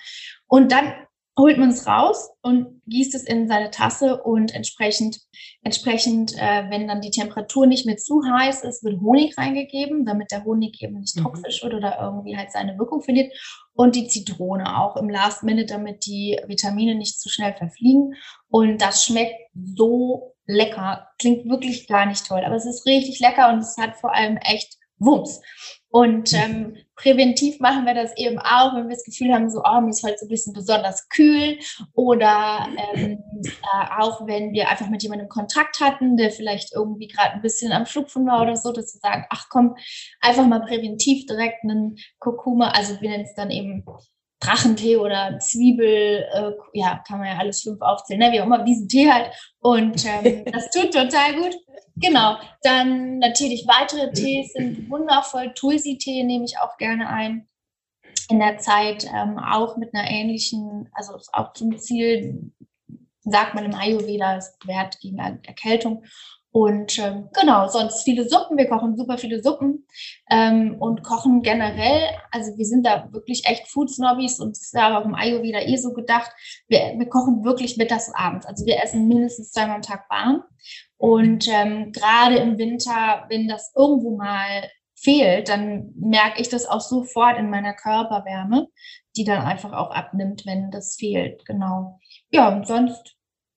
Und 0.47 0.73
dann 0.73 0.95
holt 1.39 1.59
man 1.59 1.71
es 1.71 1.87
raus 1.87 2.31
und 2.41 2.81
gießt 2.87 3.15
es 3.15 3.25
in 3.25 3.47
seine 3.47 3.71
Tasse 3.71 4.23
und 4.23 4.55
entsprechend, 4.55 5.21
entsprechend, 5.63 6.33
äh, 6.35 6.71
wenn 6.71 6.89
dann 6.89 7.03
die 7.03 7.11
Temperatur 7.11 7.67
nicht 7.67 7.85
mehr 7.85 7.99
zu 7.99 8.23
heiß 8.25 8.65
ist, 8.65 8.83
wird 8.83 9.01
Honig 9.01 9.37
reingegeben, 9.37 10.07
damit 10.07 10.31
der 10.31 10.45
Honig 10.45 10.83
eben 10.83 11.01
nicht 11.01 11.17
mhm. 11.17 11.25
toxisch 11.25 11.63
wird 11.63 11.75
oder 11.75 11.99
irgendwie 12.01 12.37
halt 12.37 12.51
seine 12.53 12.79
Wirkung 12.79 13.03
verliert. 13.03 13.33
Und 13.75 13.95
die 13.95 14.09
Zitrone 14.09 14.79
auch 14.81 14.97
im 14.97 15.11
Last 15.11 15.43
Minute, 15.43 15.67
damit 15.67 16.07
die 16.07 16.41
Vitamine 16.47 16.95
nicht 16.95 17.21
zu 17.21 17.29
schnell 17.29 17.55
verfliegen. 17.55 18.15
Und 18.49 18.81
das 18.81 19.05
schmeckt 19.05 19.35
so 19.55 20.35
lecker. 20.47 21.09
Klingt 21.19 21.49
wirklich 21.51 21.87
gar 21.87 22.07
nicht 22.07 22.27
toll, 22.27 22.43
aber 22.45 22.55
es 22.55 22.65
ist 22.65 22.87
richtig 22.87 23.21
lecker 23.21 23.53
und 23.53 23.59
es 23.59 23.77
hat 23.77 23.97
vor 23.97 24.15
allem 24.15 24.39
echt 24.39 24.79
Wumms. 24.99 25.43
Und 25.89 26.33
ähm, 26.35 26.77
präventiv 26.95 27.61
machen 27.61 27.87
wir 27.87 27.95
das 27.95 28.17
eben 28.17 28.39
auch, 28.39 28.75
wenn 28.75 28.89
wir 28.89 28.97
das 28.97 29.05
Gefühl 29.05 29.33
haben, 29.33 29.49
so, 29.49 29.63
oh, 29.65 29.81
mir 29.81 29.91
ist 29.91 30.03
heute 30.03 30.19
so 30.19 30.27
ein 30.27 30.31
bisschen 30.31 30.53
besonders 30.53 31.09
kühl. 31.09 31.59
Oder 31.95 32.69
ähm, 32.95 33.23
äh, 33.45 34.01
auch 34.01 34.27
wenn 34.27 34.53
wir 34.53 34.69
einfach 34.69 34.89
mit 34.89 35.03
jemandem 35.03 35.29
Kontakt 35.29 35.81
hatten, 35.81 36.17
der 36.17 36.31
vielleicht 36.31 36.75
irgendwie 36.75 37.09
gerade 37.09 37.33
ein 37.33 37.43
bisschen 37.43 37.73
am 37.73 37.87
Schlupfen 37.87 38.27
war 38.27 38.43
oder 38.43 38.57
so, 38.57 38.73
dass 38.73 38.95
wir 38.95 39.01
sagen, 39.01 39.25
ach 39.31 39.47
komm, 39.49 39.77
einfach 40.21 40.47
mal 40.47 40.61
präventiv 40.61 41.27
direkt 41.27 41.65
einen 41.65 41.97
Kurkuma, 42.19 42.71
also 42.71 43.01
wir 43.01 43.11
nennen 43.11 43.25
es 43.25 43.35
dann 43.35 43.51
eben 43.51 43.85
Drachentee 44.41 44.97
oder 44.97 45.39
Zwiebel, 45.39 46.27
äh, 46.33 46.53
ja, 46.75 47.03
kann 47.07 47.19
man 47.19 47.29
ja 47.29 47.39
alles 47.39 47.63
fünf 47.63 47.81
aufzählen, 47.81 48.21
ne? 48.21 48.33
wie 48.33 48.41
auch 48.41 48.47
immer, 48.47 48.65
diesen 48.65 48.89
Tee 48.89 49.11
halt. 49.11 49.31
Und 49.61 50.05
ähm, 50.05 50.45
das 50.53 50.71
tut 50.71 50.93
total 50.93 51.35
gut. 51.37 51.57
Genau, 51.97 52.37
dann 52.63 53.19
natürlich 53.19 53.67
weitere 53.67 54.13
Tees 54.13 54.53
sind 54.53 54.91
wundervoll. 54.91 55.55
Tulsi-Tee 55.55 56.25
nehme 56.25 56.45
ich 56.45 56.59
auch 56.59 56.77
gerne 56.77 57.09
ein. 57.09 57.49
In 58.29 58.39
der 58.39 58.59
Zeit 58.59 59.07
ähm, 59.13 59.39
auch 59.39 59.77
mit 59.77 59.95
einer 59.95 60.11
ähnlichen, 60.11 60.91
also 60.93 61.19
auch 61.33 61.53
zum 61.55 61.79
Ziel, 61.79 62.53
sagt 63.23 63.55
man 63.55 63.65
im 63.65 63.75
Ayurveda, 63.75 64.37
es 64.37 64.57
wert 64.65 65.01
gegen 65.01 65.19
Erkältung. 65.19 66.05
Und 66.57 66.99
ähm, 67.01 67.29
genau, 67.39 67.69
sonst 67.69 68.03
viele 68.03 68.27
Suppen. 68.27 68.57
Wir 68.57 68.67
kochen 68.67 68.97
super 68.97 69.19
viele 69.19 69.43
Suppen 69.43 69.87
ähm, 70.31 70.77
und 70.81 71.03
kochen 71.03 71.43
generell. 71.43 72.09
Also 72.31 72.57
wir 72.57 72.65
sind 72.65 72.87
da 72.87 73.13
wirklich 73.13 73.45
echt 73.45 73.69
Food-Snobbys 73.69 74.41
und 74.41 74.53
es 74.53 74.63
ist 74.63 74.75
aber 74.75 75.01
auch 75.01 75.05
im 75.05 75.15
Ayurveda 75.15 75.61
eh 75.61 75.77
so 75.77 75.93
gedacht. 75.93 76.31
Wir, 76.67 76.95
wir 76.97 77.11
kochen 77.11 77.45
wirklich 77.45 77.77
mittags 77.77 78.09
und 78.09 78.15
abends. 78.15 78.47
Also 78.47 78.65
wir 78.65 78.83
essen 78.83 79.07
mindestens 79.07 79.53
zweimal 79.53 79.77
am 79.77 79.83
Tag 79.83 80.09
warm. 80.09 80.45
Und 80.97 81.47
ähm, 81.47 81.93
gerade 81.93 82.37
im 82.37 82.57
Winter, 82.57 83.27
wenn 83.29 83.49
das 83.49 83.75
irgendwo 83.77 84.17
mal 84.17 84.71
fehlt, 84.95 85.51
dann 85.51 85.93
merke 85.95 86.41
ich 86.41 86.49
das 86.49 86.65
auch 86.65 86.81
sofort 86.81 87.39
in 87.39 87.51
meiner 87.51 87.75
Körperwärme, 87.75 88.69
die 89.15 89.25
dann 89.25 89.43
einfach 89.43 89.75
auch 89.75 89.91
abnimmt, 89.91 90.47
wenn 90.47 90.71
das 90.71 90.97
fehlt. 90.99 91.45
Genau. 91.45 92.01
Ja, 92.31 92.49
und 92.49 92.67
sonst 92.67 93.16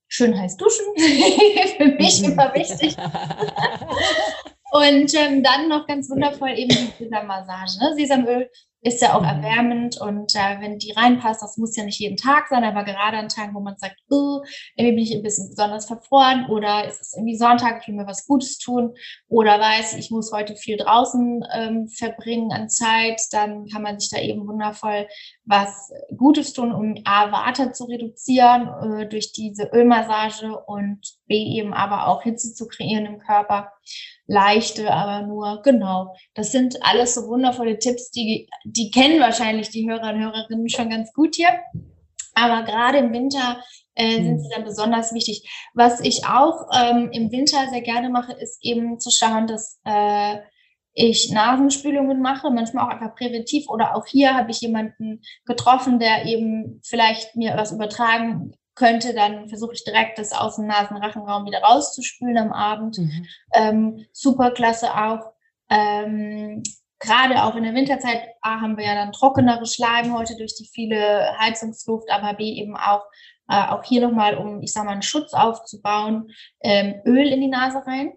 schön 0.10 0.38
heiß 0.38 0.58
duschen. 0.58 0.86
Für 1.78 1.86
mich 1.86 2.24
immer 2.24 2.54
wichtig. 2.54 2.98
und 4.72 5.14
ähm, 5.16 5.44
dann 5.44 5.70
noch 5.70 5.88
ganz 5.88 6.10
wundervoll 6.10 6.50
eben 6.50 6.70
die 6.70 7.04
Sesammassage. 7.04 7.80
Ne? 7.80 7.96
Sesamöl 7.96 8.50
ist 8.82 9.02
ja 9.02 9.14
auch 9.14 9.22
mhm. 9.22 9.28
erwärmend 9.28 10.00
und 10.00 10.36
äh, 10.36 10.62
wenn 10.62 10.80
die 10.80 10.94
reinpasst, 10.94 11.42
das 11.42 11.58
muss 11.58 11.76
ja 11.76 11.84
nicht 11.84 12.00
jeden 12.00 12.16
Tag 12.16 12.48
sein, 12.48 12.64
aber 12.64 12.84
gerade 12.86 13.18
an 13.18 13.28
Tagen, 13.28 13.54
wo 13.54 13.60
man 13.60 13.78
sagt, 13.78 13.98
oh, 14.10 14.42
irgendwie 14.76 14.96
bin 14.96 15.04
ich 15.04 15.14
ein 15.14 15.22
bisschen 15.22 15.50
besonders 15.50 15.86
verfroren 15.86 16.46
oder 16.50 16.88
ist 16.88 17.02
es 17.02 17.14
irgendwie 17.14 17.36
Sonntag, 17.36 17.82
ich 17.82 17.88
will 17.90 17.96
mir 17.96 18.08
was 18.08 18.26
Gutes 18.26 18.58
tun 18.58 18.96
oder 19.28 19.60
weiß, 19.60 19.96
ich 19.96 20.12
muss 20.12 20.32
heute 20.32 20.56
viel 20.56 20.78
draußen 20.78 21.44
ähm, 21.54 21.88
verbringen 21.90 22.54
an 22.54 22.70
Zeit, 22.70 23.22
dann 23.32 23.68
kann 23.68 23.82
man 23.82 24.00
sich 24.00 24.10
da 24.10 24.18
eben 24.18 24.48
wundervoll 24.48 25.08
was 25.50 25.92
Gutes 26.16 26.54
tun, 26.54 26.72
um 26.72 26.96
A, 27.06 27.32
Water 27.32 27.74
zu 27.74 27.86
reduzieren 27.86 28.68
äh, 28.68 29.10
durch 29.10 29.32
diese 29.34 29.72
Ölmassage 29.74 30.56
und 30.68 31.00
B, 31.26 31.36
eben 31.36 31.74
aber 31.74 32.08
auch 32.08 32.22
Hitze 32.22 32.54
zu 32.54 32.68
kreieren 32.68 33.08
im 33.08 33.20
Körper 33.20 33.72
leichte, 34.28 34.94
aber 34.94 35.26
nur, 35.26 35.64
genau. 35.64 36.16
Das 36.36 36.52
sind 36.52 36.78
alles 36.82 37.16
so 37.16 37.28
wundervolle 37.28 37.80
Tipps, 37.80 38.12
die, 38.12 38.48
die 38.64 38.92
kennen 38.92 39.20
wahrscheinlich 39.20 39.72
die 39.72 39.90
Hörer 39.90 40.14
und 40.14 40.22
Hörerinnen 40.22 40.70
schon 40.70 40.92
ganz 40.92 41.12
gut 41.14 41.36
hier. 41.36 41.50
Aber 42.36 42.62
gerade 42.64 43.00
im 43.00 43.12
Winter 43.12 43.64
äh, 43.96 44.18
sind 44.18 44.28
hm. 44.28 44.40
sie 44.40 44.50
dann 44.54 44.64
besonders 44.66 45.14
wichtig. 45.16 45.50
Was 45.74 46.00
ich 46.02 46.28
auch 46.28 46.68
ähm, 46.80 47.10
im 47.12 47.32
Winter 47.32 47.58
sehr 47.72 47.82
gerne 47.82 48.10
mache, 48.10 48.34
ist 48.34 48.64
eben 48.64 49.00
zu 49.00 49.10
schauen, 49.10 49.48
dass 49.48 49.80
äh, 49.84 50.38
ich 50.94 51.32
Nasenspülungen 51.32 52.22
mache, 52.22 52.50
manchmal 52.52 52.86
auch 52.86 52.90
einfach 52.90 53.16
präventiv 53.16 53.70
oder 53.70 53.96
auch 53.96 54.06
hier 54.06 54.36
habe 54.36 54.52
ich 54.52 54.62
jemanden 54.62 55.22
getroffen, 55.46 56.00
der 56.00 56.26
eben 56.26 56.82
vielleicht 56.84 57.36
mir 57.36 57.56
was 57.56 57.72
übertragen 57.72 58.54
könnte, 58.76 59.14
dann 59.14 59.50
versuche 59.50 59.74
ich 59.74 59.84
direkt 59.84 60.18
das 60.18 60.32
aus 60.32 60.56
dem 60.56 60.68
Nasenrachenraum 60.68 61.46
wieder 61.46 61.62
rauszuspülen 61.62 62.38
am 62.38 62.54
Abend. 62.54 62.98
Mhm. 62.98 63.26
Ähm, 63.54 64.06
super 64.14 64.52
klasse 64.52 64.94
auch. 64.94 65.34
Ähm, 65.70 66.64
Gerade 67.02 67.44
auch 67.44 67.56
in 67.56 67.64
der 67.64 67.74
Winterzeit 67.74 68.28
A, 68.42 68.60
haben 68.60 68.76
wir 68.76 68.86
ja 68.86 68.96
dann 68.96 69.14
trockenere 69.14 69.66
Schleimhäute 69.66 70.36
durch 70.36 70.56
die 70.56 70.68
viele 70.68 71.38
Heizungsluft, 71.40 72.12
aber 72.12 72.34
B 72.34 72.44
eben 72.44 72.76
auch, 72.76 73.04
äh, 73.48 73.68
auch 73.70 73.84
hier 73.84 74.02
nochmal, 74.02 74.38
um, 74.38 74.62
ich 74.62 74.74
sag 74.74 74.84
mal, 74.84 74.92
einen 74.92 75.02
Schutz 75.02 75.34
aufzubauen, 75.34 76.30
ähm, 76.62 77.02
Öl 77.06 77.28
in 77.28 77.40
die 77.40 77.48
Nase 77.48 77.86
rein. 77.86 78.14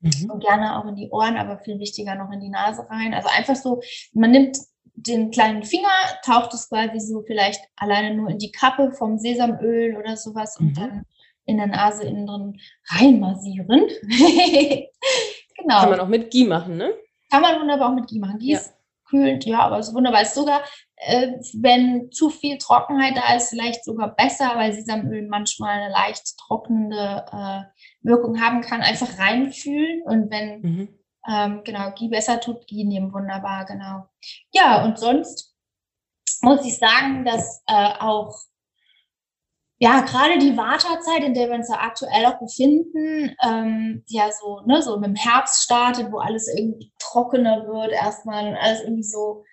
Mhm. 0.00 0.30
Und 0.30 0.44
gerne 0.44 0.78
auch 0.78 0.86
in 0.86 0.96
die 0.96 1.10
Ohren, 1.10 1.36
aber 1.36 1.58
viel 1.58 1.78
wichtiger 1.78 2.14
noch 2.14 2.30
in 2.30 2.40
die 2.40 2.50
Nase 2.50 2.88
rein. 2.88 3.14
Also 3.14 3.28
einfach 3.36 3.56
so, 3.56 3.82
man 4.12 4.30
nimmt 4.30 4.56
den 4.94 5.30
kleinen 5.30 5.62
Finger, 5.62 5.88
taucht 6.24 6.54
es 6.54 6.68
quasi 6.68 7.00
so 7.00 7.22
vielleicht 7.22 7.60
alleine 7.76 8.14
nur 8.14 8.30
in 8.30 8.38
die 8.38 8.50
Kappe 8.50 8.92
vom 8.92 9.18
Sesamöl 9.18 9.96
oder 9.96 10.16
sowas 10.16 10.56
und 10.58 10.70
mhm. 10.70 10.74
dann 10.74 11.02
in 11.46 11.56
der 11.56 11.66
Nase 11.66 12.04
innen 12.04 12.26
drin 12.26 12.60
reinmassieren. 12.88 13.88
genau. 15.56 15.80
Kann 15.80 15.90
man 15.90 16.00
auch 16.00 16.08
mit 16.08 16.30
Ghee 16.30 16.44
machen, 16.44 16.76
ne? 16.76 16.92
Kann 17.30 17.42
man 17.42 17.60
wunderbar 17.60 17.90
auch 17.90 17.94
mit 17.94 18.08
Ghee 18.08 18.18
machen. 18.18 18.38
Ghee 18.38 18.52
ja. 18.52 18.58
ist 18.58 18.74
kühlend, 19.08 19.44
ja, 19.46 19.60
aber 19.60 19.78
es 19.78 19.88
ist 19.88 19.94
wunderbar. 19.94 20.22
Es 20.22 20.28
ist 20.28 20.34
sogar, 20.34 20.62
äh, 20.96 21.32
wenn 21.54 22.10
zu 22.12 22.30
viel 22.30 22.58
Trockenheit 22.58 23.16
da 23.16 23.34
ist, 23.34 23.48
vielleicht 23.50 23.84
sogar 23.84 24.14
besser, 24.14 24.52
weil 24.56 24.72
Sesamöl 24.72 25.26
manchmal 25.26 25.80
eine 25.80 25.92
leicht 25.92 26.36
trocknende 26.38 27.24
äh, 27.32 27.62
Wirkung 28.02 28.40
haben 28.40 28.60
kann. 28.60 28.80
Einfach 28.80 29.18
reinfühlen 29.18 30.02
und 30.04 30.30
wenn 30.30 30.60
mhm 30.60 30.98
ähm, 31.28 31.62
genau, 31.64 31.90
Gie 31.92 32.08
besser 32.08 32.40
tut, 32.40 32.66
Gie 32.66 32.84
nehmen 32.84 33.12
wunderbar, 33.12 33.66
genau. 33.66 34.08
Ja, 34.52 34.84
und 34.84 34.98
sonst 34.98 35.54
muss 36.40 36.64
ich 36.64 36.78
sagen, 36.78 37.24
dass 37.24 37.62
äh, 37.66 37.92
auch 38.00 38.34
ja, 39.80 40.00
gerade 40.00 40.38
die 40.38 40.56
Wartezeit, 40.56 41.22
in 41.22 41.34
der 41.34 41.48
wir 41.48 41.54
uns 41.54 41.68
ja 41.68 41.76
aktuell 41.78 42.26
auch 42.26 42.40
befinden, 42.40 43.36
ähm, 43.44 44.02
ja, 44.08 44.28
so, 44.32 44.60
ne, 44.66 44.82
so 44.82 44.96
im 44.96 45.14
Herbst 45.14 45.62
startet, 45.62 46.10
wo 46.10 46.18
alles 46.18 46.52
irgendwie 46.52 46.92
trockener 46.98 47.64
wird 47.68 47.92
erstmal 47.92 48.48
und 48.48 48.56
alles 48.56 48.80
irgendwie 48.82 49.04
so, 49.04 49.44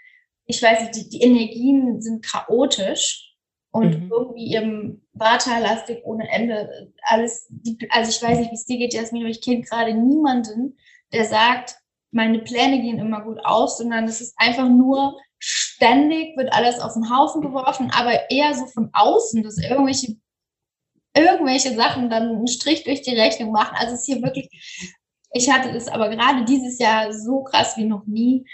ich 0.47 0.63
weiß 0.63 0.81
nicht, 0.81 0.95
die, 0.95 1.09
die 1.09 1.21
Energien 1.21 2.01
sind 2.01 2.25
chaotisch 2.25 3.24
und 3.75 4.03
mhm. 4.03 4.09
irgendwie 4.09 4.53
im 4.53 5.01
Vata-lastig 5.11 5.99
ohne 6.05 6.29
Ende. 6.31 6.93
Alles, 7.03 7.47
die, 7.49 7.77
also 7.89 8.09
ich 8.09 8.23
weiß 8.23 8.39
nicht, 8.39 8.51
wie 8.51 8.55
es 8.55 8.65
dir 8.65 8.77
geht, 8.77 8.93
Jasmin, 8.93 9.23
aber 9.23 9.31
ich 9.31 9.41
kenne 9.41 9.63
gerade 9.63 9.93
niemanden, 9.93 10.77
der 11.11 11.25
sagt, 11.25 11.75
meine 12.11 12.39
Pläne 12.39 12.81
gehen 12.81 12.99
immer 12.99 13.21
gut 13.21 13.39
aus, 13.43 13.77
sondern 13.77 14.05
es 14.05 14.21
ist 14.21 14.33
einfach 14.37 14.69
nur 14.69 15.19
ständig 15.39 16.37
wird 16.37 16.53
alles 16.53 16.79
auf 16.79 16.93
den 16.93 17.09
Haufen 17.09 17.41
geworfen, 17.41 17.91
aber 17.93 18.31
eher 18.31 18.53
so 18.53 18.65
von 18.67 18.89
außen, 18.93 19.43
dass 19.43 19.57
irgendwelche 19.57 20.15
irgendwelche 21.13 21.75
Sachen 21.75 22.09
dann 22.09 22.29
einen 22.29 22.47
Strich 22.47 22.85
durch 22.85 23.01
die 23.01 23.15
Rechnung 23.15 23.51
machen. 23.51 23.75
Also 23.77 23.93
es 23.93 24.01
ist 24.01 24.05
hier 24.05 24.21
wirklich, 24.21 24.49
ich 25.35 25.51
hatte 25.51 25.69
es 25.69 25.87
aber 25.87 26.09
gerade 26.09 26.45
dieses 26.45 26.79
Jahr 26.79 27.11
so 27.13 27.43
krass 27.43 27.75
wie 27.77 27.85
noch 27.85 28.05
nie. 28.05 28.45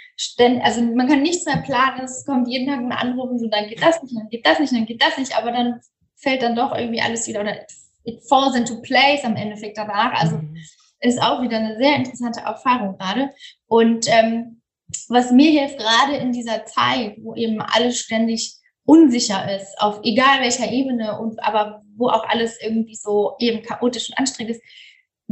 Also 0.62 0.82
man 0.82 1.08
kann 1.08 1.22
nichts 1.22 1.46
mehr 1.46 1.58
planen, 1.58 2.02
es 2.04 2.26
kommt 2.26 2.48
jeden 2.48 2.68
Tag 2.68 2.80
ein 2.80 2.92
Anruf 2.92 3.30
und 3.30 3.40
so, 3.40 3.48
dann 3.48 3.68
geht 3.68 3.82
das 3.82 4.02
nicht, 4.02 4.16
dann 4.16 4.30
geht 4.30 4.46
das 4.46 4.60
nicht, 4.60 4.74
dann 4.74 4.86
geht 4.86 5.02
das 5.02 5.18
nicht, 5.18 5.38
aber 5.38 5.52
dann 5.52 5.80
fällt 6.18 6.42
dann 6.42 6.56
doch 6.56 6.76
irgendwie 6.76 7.02
alles 7.02 7.28
wieder 7.28 7.42
oder 7.42 7.56
it 8.04 8.20
falls 8.28 8.56
into 8.56 8.82
place 8.82 9.24
am 9.24 9.36
Endeffekt 9.36 9.78
danach. 9.78 10.20
Also 10.20 10.38
mhm 10.38 10.58
ist 11.02 11.22
auch 11.22 11.42
wieder 11.42 11.58
eine 11.58 11.78
sehr 11.78 11.96
interessante 11.96 12.42
Erfahrung 12.42 12.98
gerade. 12.98 13.32
Und 13.68 14.08
ähm, 14.08 14.62
was 15.10 15.32
mir 15.32 15.52
hilft 15.52 15.80
gerade 15.80 16.16
in 16.18 16.32
dieser 16.32 16.66
Zeit, 16.66 17.18
wo 17.22 17.36
eben 17.36 17.62
alles 17.62 18.00
ständig 18.00 18.56
unsicher 18.84 19.56
ist, 19.56 19.80
auf 19.80 20.00
egal 20.04 20.42
welcher 20.42 20.72
Ebene 20.72 21.20
und 21.20 21.44
aber 21.44 21.84
wo 21.96 22.10
auch 22.10 22.28
alles 22.28 22.60
irgendwie 22.62 22.96
so 22.96 23.36
eben 23.40 23.64
chaotisch 23.64 24.10
und 24.10 24.18
anstrengend 24.18 24.56
ist, 24.56 24.64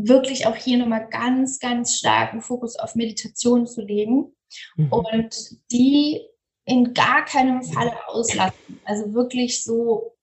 wirklich 0.08 0.48
auch 0.48 0.56
hier 0.56 0.78
nochmal 0.78 1.08
ganz, 1.10 1.60
ganz 1.60 1.98
starken 1.98 2.42
Fokus 2.42 2.78
auf 2.78 2.96
Meditation 2.96 3.68
zu 3.68 3.82
legen 3.82 4.36
mhm. 4.76 4.92
und 4.92 5.36
die 5.72 6.22
in 6.66 6.94
gar 6.94 7.26
keinem 7.26 7.64
Falle 7.64 7.94
auslassen. 8.08 8.80
Also 8.86 9.14
wirklich 9.14 9.64
so 9.64 10.16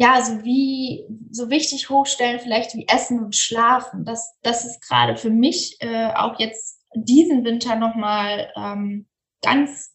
ja, 0.00 0.22
so 0.22 0.44
wie, 0.44 1.04
so 1.30 1.50
wichtig 1.50 1.90
hochstellen, 1.90 2.38
vielleicht 2.38 2.74
wie 2.74 2.86
Essen 2.86 3.18
und 3.18 3.34
Schlafen. 3.34 4.04
Das, 4.04 4.32
das 4.42 4.64
ist 4.64 4.80
gerade 4.80 5.16
für 5.16 5.30
mich 5.30 5.76
äh, 5.80 6.12
auch 6.14 6.38
jetzt 6.38 6.80
diesen 6.94 7.44
Winter 7.44 7.74
nochmal 7.74 8.52
ähm, 8.56 9.08
ganz, 9.42 9.92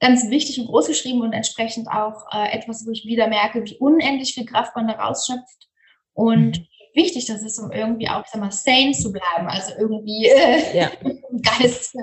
ganz 0.00 0.30
wichtig 0.30 0.58
und 0.58 0.68
groß 0.68 0.86
geschrieben 0.86 1.20
und 1.20 1.34
entsprechend 1.34 1.88
auch 1.88 2.32
äh, 2.32 2.50
etwas, 2.56 2.86
wo 2.86 2.92
ich 2.92 3.04
wieder 3.04 3.28
merke, 3.28 3.62
wie 3.62 3.76
unendlich 3.76 4.32
viel 4.32 4.46
Kraft 4.46 4.74
man 4.74 4.88
da 4.88 4.94
rausschöpft 4.94 5.68
und 6.14 6.58
mhm. 6.58 6.66
Wichtig 6.94 7.26
das 7.26 7.42
ist, 7.42 7.58
um 7.58 7.70
irgendwie 7.70 8.08
auch, 8.08 8.24
sag 8.26 8.40
mal, 8.40 8.50
sane 8.50 8.92
zu 8.92 9.12
bleiben. 9.12 9.46
Also 9.48 9.72
irgendwie 9.78 10.26
äh, 10.26 10.76
ja. 10.76 10.90
Geist 11.58 11.94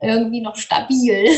irgendwie 0.00 0.40
noch 0.40 0.56
stabil. 0.56 1.24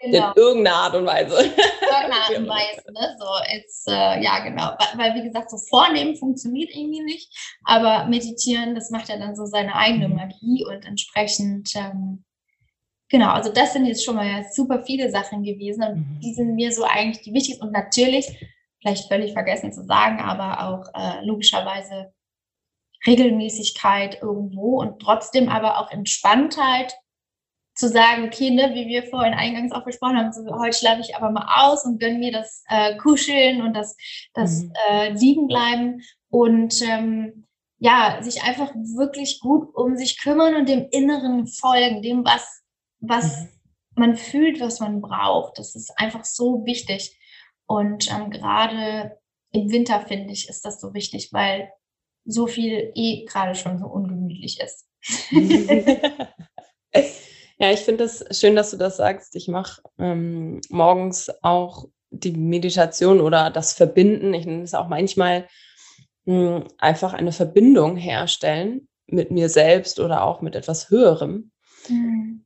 genau. 0.00 0.32
In 0.32 0.36
irgendeiner 0.36 0.76
Art 0.76 0.94
und 0.94 1.06
Weise. 1.06 1.44
In 1.44 1.50
irgendeiner 1.50 2.14
Art 2.14 2.38
und 2.38 2.48
Weise. 2.48 2.92
Ne? 2.92 3.16
So, 3.18 3.54
jetzt, 3.54 3.88
äh, 3.88 4.22
ja, 4.22 4.38
genau. 4.40 4.70
Weil, 4.96 5.14
wie 5.14 5.22
gesagt, 5.22 5.50
so 5.50 5.58
vornehmen 5.68 6.16
funktioniert 6.16 6.70
irgendwie 6.74 7.02
nicht. 7.02 7.30
Aber 7.64 8.06
meditieren, 8.06 8.74
das 8.74 8.90
macht 8.90 9.08
ja 9.08 9.18
dann 9.18 9.36
so 9.36 9.44
seine 9.44 9.74
eigene 9.74 10.08
mhm. 10.08 10.16
Magie 10.16 10.64
und 10.66 10.84
entsprechend. 10.84 11.74
Ähm, 11.74 12.24
Genau, 13.10 13.28
also 13.28 13.52
das 13.52 13.74
sind 13.74 13.86
jetzt 13.86 14.04
schon 14.04 14.16
mal 14.16 14.44
super 14.50 14.82
viele 14.82 15.10
Sachen 15.10 15.44
gewesen 15.44 15.84
und 15.84 15.96
mhm. 15.98 16.20
die 16.20 16.34
sind 16.34 16.54
mir 16.54 16.72
so 16.72 16.84
eigentlich 16.84 17.22
die 17.22 17.32
wichtigsten. 17.32 17.64
Und 17.66 17.72
natürlich 17.72 18.26
vielleicht 18.84 19.08
völlig 19.08 19.32
vergessen 19.32 19.72
zu 19.72 19.84
sagen, 19.84 20.20
aber 20.20 20.68
auch 20.68 20.88
äh, 20.94 21.24
logischerweise 21.24 22.12
Regelmäßigkeit 23.06 24.20
irgendwo 24.22 24.80
und 24.80 25.00
trotzdem 25.00 25.48
aber 25.48 25.78
auch 25.78 25.90
Entspanntheit 25.90 26.94
zu 27.74 27.88
sagen, 27.88 28.24
okay, 28.24 28.50
ne, 28.50 28.70
wie 28.74 28.86
wir 28.86 29.04
vorhin 29.04 29.34
eingangs 29.34 29.72
auch 29.72 29.84
besprochen 29.84 30.16
haben, 30.16 30.32
so, 30.32 30.44
heute 30.58 30.76
schlafe 30.76 31.00
ich 31.00 31.16
aber 31.16 31.30
mal 31.30 31.46
aus 31.56 31.84
und 31.84 31.98
gönne 31.98 32.18
mir 32.18 32.30
das 32.30 32.62
äh, 32.68 32.96
Kuscheln 32.98 33.62
und 33.62 33.74
das, 33.74 33.96
das 34.34 34.62
mhm. 34.62 34.72
äh, 34.88 35.12
Liegenbleiben 35.12 36.02
und 36.28 36.80
ähm, 36.82 37.46
ja, 37.78 38.18
sich 38.22 38.42
einfach 38.42 38.72
wirklich 38.74 39.40
gut 39.40 39.74
um 39.74 39.96
sich 39.96 40.20
kümmern 40.22 40.54
und 40.54 40.68
dem 40.68 40.88
Inneren 40.90 41.46
folgen, 41.46 42.02
dem, 42.02 42.24
was, 42.24 42.62
was 43.00 43.40
mhm. 43.40 43.48
man 43.96 44.16
fühlt, 44.16 44.60
was 44.60 44.78
man 44.78 45.00
braucht. 45.00 45.58
Das 45.58 45.74
ist 45.74 45.90
einfach 45.98 46.24
so 46.24 46.64
wichtig. 46.64 47.18
Und 47.66 48.10
ähm, 48.10 48.30
gerade 48.30 49.18
im 49.52 49.70
Winter, 49.70 50.00
finde 50.00 50.32
ich, 50.32 50.48
ist 50.48 50.64
das 50.64 50.80
so 50.80 50.94
wichtig, 50.94 51.32
weil 51.32 51.70
so 52.24 52.46
viel 52.46 52.92
eh 52.94 53.24
gerade 53.24 53.54
schon 53.54 53.78
so 53.78 53.86
ungemütlich 53.86 54.60
ist. 54.60 54.86
ja, 57.58 57.70
ich 57.70 57.80
finde 57.80 58.04
es 58.04 58.20
das 58.20 58.40
schön, 58.40 58.56
dass 58.56 58.70
du 58.70 58.76
das 58.76 58.96
sagst. 58.96 59.36
Ich 59.36 59.48
mache 59.48 59.82
ähm, 59.98 60.60
morgens 60.70 61.30
auch 61.42 61.86
die 62.10 62.32
Meditation 62.32 63.20
oder 63.20 63.50
das 63.50 63.74
Verbinden. 63.74 64.32
Ich 64.34 64.46
nenne 64.46 64.62
es 64.62 64.74
auch 64.74 64.88
manchmal 64.88 65.46
mh, 66.24 66.58
hm, 66.58 66.68
einfach 66.78 67.12
eine 67.12 67.32
Verbindung 67.32 67.96
herstellen 67.96 68.88
mit 69.06 69.30
mir 69.30 69.48
selbst 69.48 70.00
oder 70.00 70.24
auch 70.24 70.40
mit 70.40 70.56
etwas 70.56 70.90
Höherem. 70.90 71.50
Mhm. 71.88 72.43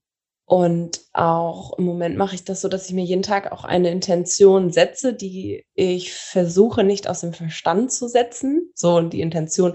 Und 0.49 1.03
auch 1.13 1.77
im 1.77 1.85
Moment 1.85 2.17
mache 2.17 2.35
ich 2.35 2.43
das 2.43 2.63
so, 2.63 2.69
dass 2.69 2.87
ich 2.87 2.95
mir 2.95 3.05
jeden 3.05 3.23
Tag 3.23 3.53
auch 3.53 3.65
eine 3.65 3.91
Intention 3.91 4.73
setze, 4.73 5.13
die 5.13 5.67
ich 5.75 6.15
versuche 6.15 6.85
nicht 6.85 7.07
aus 7.07 7.21
dem 7.21 7.35
Verstand 7.35 7.93
zu 7.93 8.09
setzen. 8.09 8.73
So, 8.75 8.97
und 8.97 9.13
die 9.13 9.21
Intention, 9.21 9.75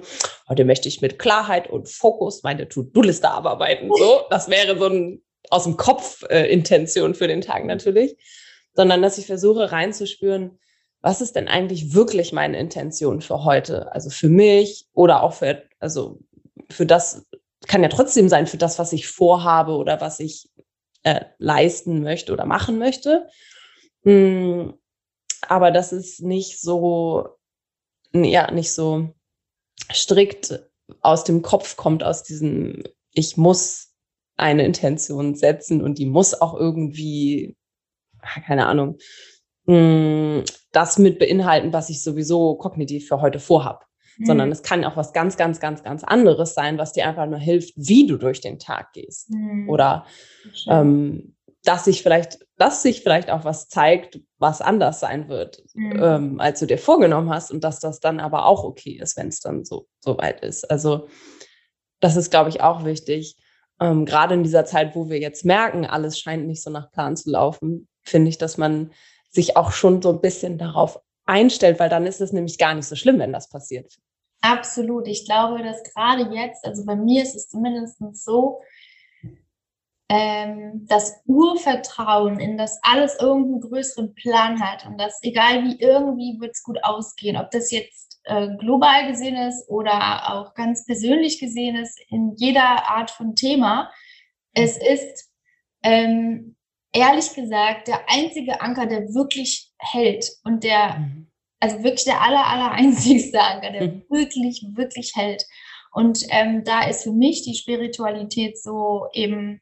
heute 0.50 0.66
möchte 0.66 0.88
ich 0.88 1.00
mit 1.00 1.20
Klarheit 1.20 1.70
und 1.70 1.90
Fokus 1.90 2.42
meine 2.42 2.68
To-Do-Liste 2.68 3.30
abarbeiten. 3.30 3.92
So, 3.96 4.22
das 4.32 4.50
wäre 4.50 4.76
so 4.80 4.88
ein 4.88 5.22
aus 5.52 5.66
dem 5.66 5.78
Kopf 5.78 6.24
äh, 6.32 6.52
Intention 6.52 7.14
für 7.14 7.28
den 7.28 7.42
Tag 7.42 7.66
natürlich. 7.66 8.18
Sondern 8.74 9.04
dass 9.04 9.20
ich 9.20 9.28
versuche 9.28 9.72
reinzuspüren, 9.72 10.58
was 11.02 11.22
ist 11.22 11.36
denn 11.36 11.48
eigentlich 11.48 11.94
wirklich 11.94 12.34
meine 12.34 12.58
Intention 12.58 13.22
für 13.22 13.44
heute? 13.44 13.92
Also 13.92 14.10
für 14.10 14.30
mich 14.30 14.88
oder 14.94 15.22
auch 15.22 15.34
für, 15.34 15.62
also 15.80 16.18
für 16.72 16.88
das, 16.88 17.28
kann 17.68 17.84
ja 17.84 17.90
trotzdem 17.90 18.28
sein 18.28 18.48
für 18.48 18.58
das, 18.58 18.80
was 18.80 18.92
ich 18.92 19.08
vorhabe 19.08 19.74
oder 19.74 20.02
was 20.02 20.20
ich 20.20 20.50
äh, 21.04 21.26
leisten 21.38 22.02
möchte 22.02 22.34
oder 22.34 22.46
machen 22.46 22.78
möchte. 22.78 23.28
Hm, 24.04 24.74
aber 25.42 25.72
das 25.72 25.94
ist 25.94 26.22
nicht 26.22 26.60
so, 26.62 27.28
ja, 28.14 28.52
nicht 28.52 28.72
so 28.72 29.14
strikt 29.92 30.64
aus 31.02 31.24
dem 31.24 31.42
Kopf 31.42 31.76
kommt, 31.76 32.04
aus 32.04 32.24
diesem, 32.24 32.84
ich 33.12 33.38
muss 33.38 33.94
eine 34.38 34.66
Intention 34.66 35.36
setzen 35.36 35.82
und 35.82 35.98
die 35.98 36.06
muss 36.06 36.34
auch 36.34 36.54
irgendwie, 36.54 37.56
keine 38.46 38.68
Ahnung, 38.68 38.98
hm, 39.68 40.44
das 40.72 40.98
mit 40.98 41.20
beinhalten, 41.20 41.74
was 41.74 41.90
ich 41.90 42.04
sowieso 42.04 42.56
kognitiv 42.56 43.08
für 43.08 43.22
heute 43.22 43.40
vorhab 43.40 43.88
mhm. 44.18 44.26
sondern 44.26 44.52
es 44.52 44.64
kann 44.64 44.84
auch 44.86 44.98
was 44.98 45.14
ganz, 45.14 45.38
ganz, 45.38 45.60
ganz, 45.60 45.84
ganz 45.84 46.04
anderes 46.04 46.54
sein, 46.54 46.78
was 46.78 46.94
dir 46.94 47.08
einfach 47.08 47.28
nur 47.28 47.40
hilft, 47.40 47.74
wie 47.76 48.08
du 48.08 48.18
durch 48.18 48.42
den 48.42 48.60
Tag 48.60 48.94
gehst. 48.94 49.30
Mhm. 49.32 49.70
Oder 49.70 50.06
ähm, 50.68 51.36
dass 51.64 51.86
sich 51.86 52.04
vielleicht, 52.04 52.40
dass 52.58 52.84
sich 52.84 53.02
vielleicht 53.02 53.30
auch 53.30 53.46
was 53.46 53.70
zeigt, 53.70 54.20
was 54.38 54.62
anders 54.62 55.00
sein 55.00 55.30
wird, 55.30 55.64
mhm. 55.74 56.00
ähm, 56.02 56.40
als 56.40 56.60
du 56.60 56.66
dir 56.66 56.78
vorgenommen 56.78 57.30
hast 57.30 57.52
und 57.52 57.64
dass 57.64 57.80
das 57.80 58.00
dann 58.00 58.20
aber 58.20 58.46
auch 58.46 58.64
okay 58.64 59.00
ist, 59.02 59.18
wenn 59.18 59.30
es 59.30 59.40
dann 59.40 59.64
so, 59.64 59.88
so 60.00 60.18
weit 60.18 60.42
ist. 60.42 60.70
Also 60.70 61.08
das 62.00 62.18
ist, 62.18 62.32
glaube 62.32 62.50
ich, 62.50 62.62
auch 62.62 62.84
wichtig. 62.84 63.38
Ähm, 63.80 64.06
Gerade 64.06 64.34
in 64.34 64.44
dieser 64.44 64.66
Zeit, 64.66 64.96
wo 64.96 65.10
wir 65.10 65.20
jetzt 65.20 65.46
merken, 65.46 65.86
alles 65.86 66.20
scheint 66.20 66.48
nicht 66.48 66.62
so 66.62 66.70
nach 66.70 66.92
Plan 66.92 67.16
zu 67.16 67.32
laufen, 67.32 67.88
finde 68.04 68.30
ich, 68.30 68.38
dass 68.38 68.58
man 68.58 68.92
sich 69.30 69.56
auch 69.56 69.72
schon 69.72 70.02
so 70.02 70.10
ein 70.10 70.22
bisschen 70.22 70.58
darauf 70.58 71.00
einstellt, 71.26 71.80
weil 71.80 71.90
dann 71.90 72.06
ist 72.06 72.22
es 72.22 72.34
nämlich 72.34 72.58
gar 72.58 72.74
nicht 72.74 72.88
so 72.88 72.96
schlimm, 72.96 73.20
wenn 73.20 73.34
das 73.34 73.50
passiert. 73.50 73.98
Absolut. 74.42 75.08
Ich 75.08 75.26
glaube, 75.26 75.64
dass 75.64 75.84
gerade 75.84 76.34
jetzt, 76.36 76.66
also 76.66 76.86
bei 76.86 76.96
mir 76.96 77.24
ist 77.24 77.36
es 77.36 77.50
zumindest 77.50 77.98
so, 78.14 78.62
ähm, 80.10 80.86
das 80.88 81.22
Urvertrauen 81.26 82.40
in 82.40 82.58
das 82.58 82.78
alles 82.84 83.18
irgendeinen 83.20 83.62
größeren 83.62 84.14
Plan 84.16 84.62
hat 84.62 84.86
und 84.86 85.00
das, 85.00 85.20
egal 85.24 85.64
wie, 85.64 85.80
irgendwie 85.80 86.40
wird 86.40 86.52
es 86.52 86.62
gut 86.62 86.78
ausgehen. 86.84 87.38
Ob 87.38 87.52
das 87.52 87.72
jetzt 87.72 88.20
äh, 88.26 88.56
global 88.58 89.08
gesehen 89.08 89.36
ist 89.36 89.68
oder 89.70 90.34
auch 90.34 90.54
ganz 90.54 90.86
persönlich 90.86 91.40
gesehen 91.40 91.76
ist, 91.76 92.00
in 92.10 92.36
jeder 92.36 92.90
Art 92.90 93.12
von 93.12 93.36
Thema. 93.36 93.92
Es 94.54 94.78
ist 94.78 95.32
ähm, 95.84 96.56
ehrlich 96.94 97.34
gesagt 97.34 97.88
der 97.88 98.02
einzige 98.10 98.62
Anker, 98.62 98.86
der 98.86 99.14
wirklich 99.14 99.73
hält 99.92 100.26
und 100.44 100.64
der, 100.64 101.00
mhm. 101.00 101.28
also 101.60 101.84
wirklich 101.84 102.06
der 102.06 102.22
aller, 102.22 102.46
aller 102.46 102.72
einzigste 102.72 103.42
Anker, 103.42 103.72
der 103.72 103.84
mhm. 103.84 104.04
wirklich, 104.10 104.66
wirklich 104.74 105.14
hält. 105.16 105.46
Und 105.92 106.26
ähm, 106.30 106.64
da 106.64 106.88
ist 106.88 107.04
für 107.04 107.12
mich 107.12 107.44
die 107.44 107.56
Spiritualität 107.56 108.62
so 108.62 109.08
eben, 109.14 109.62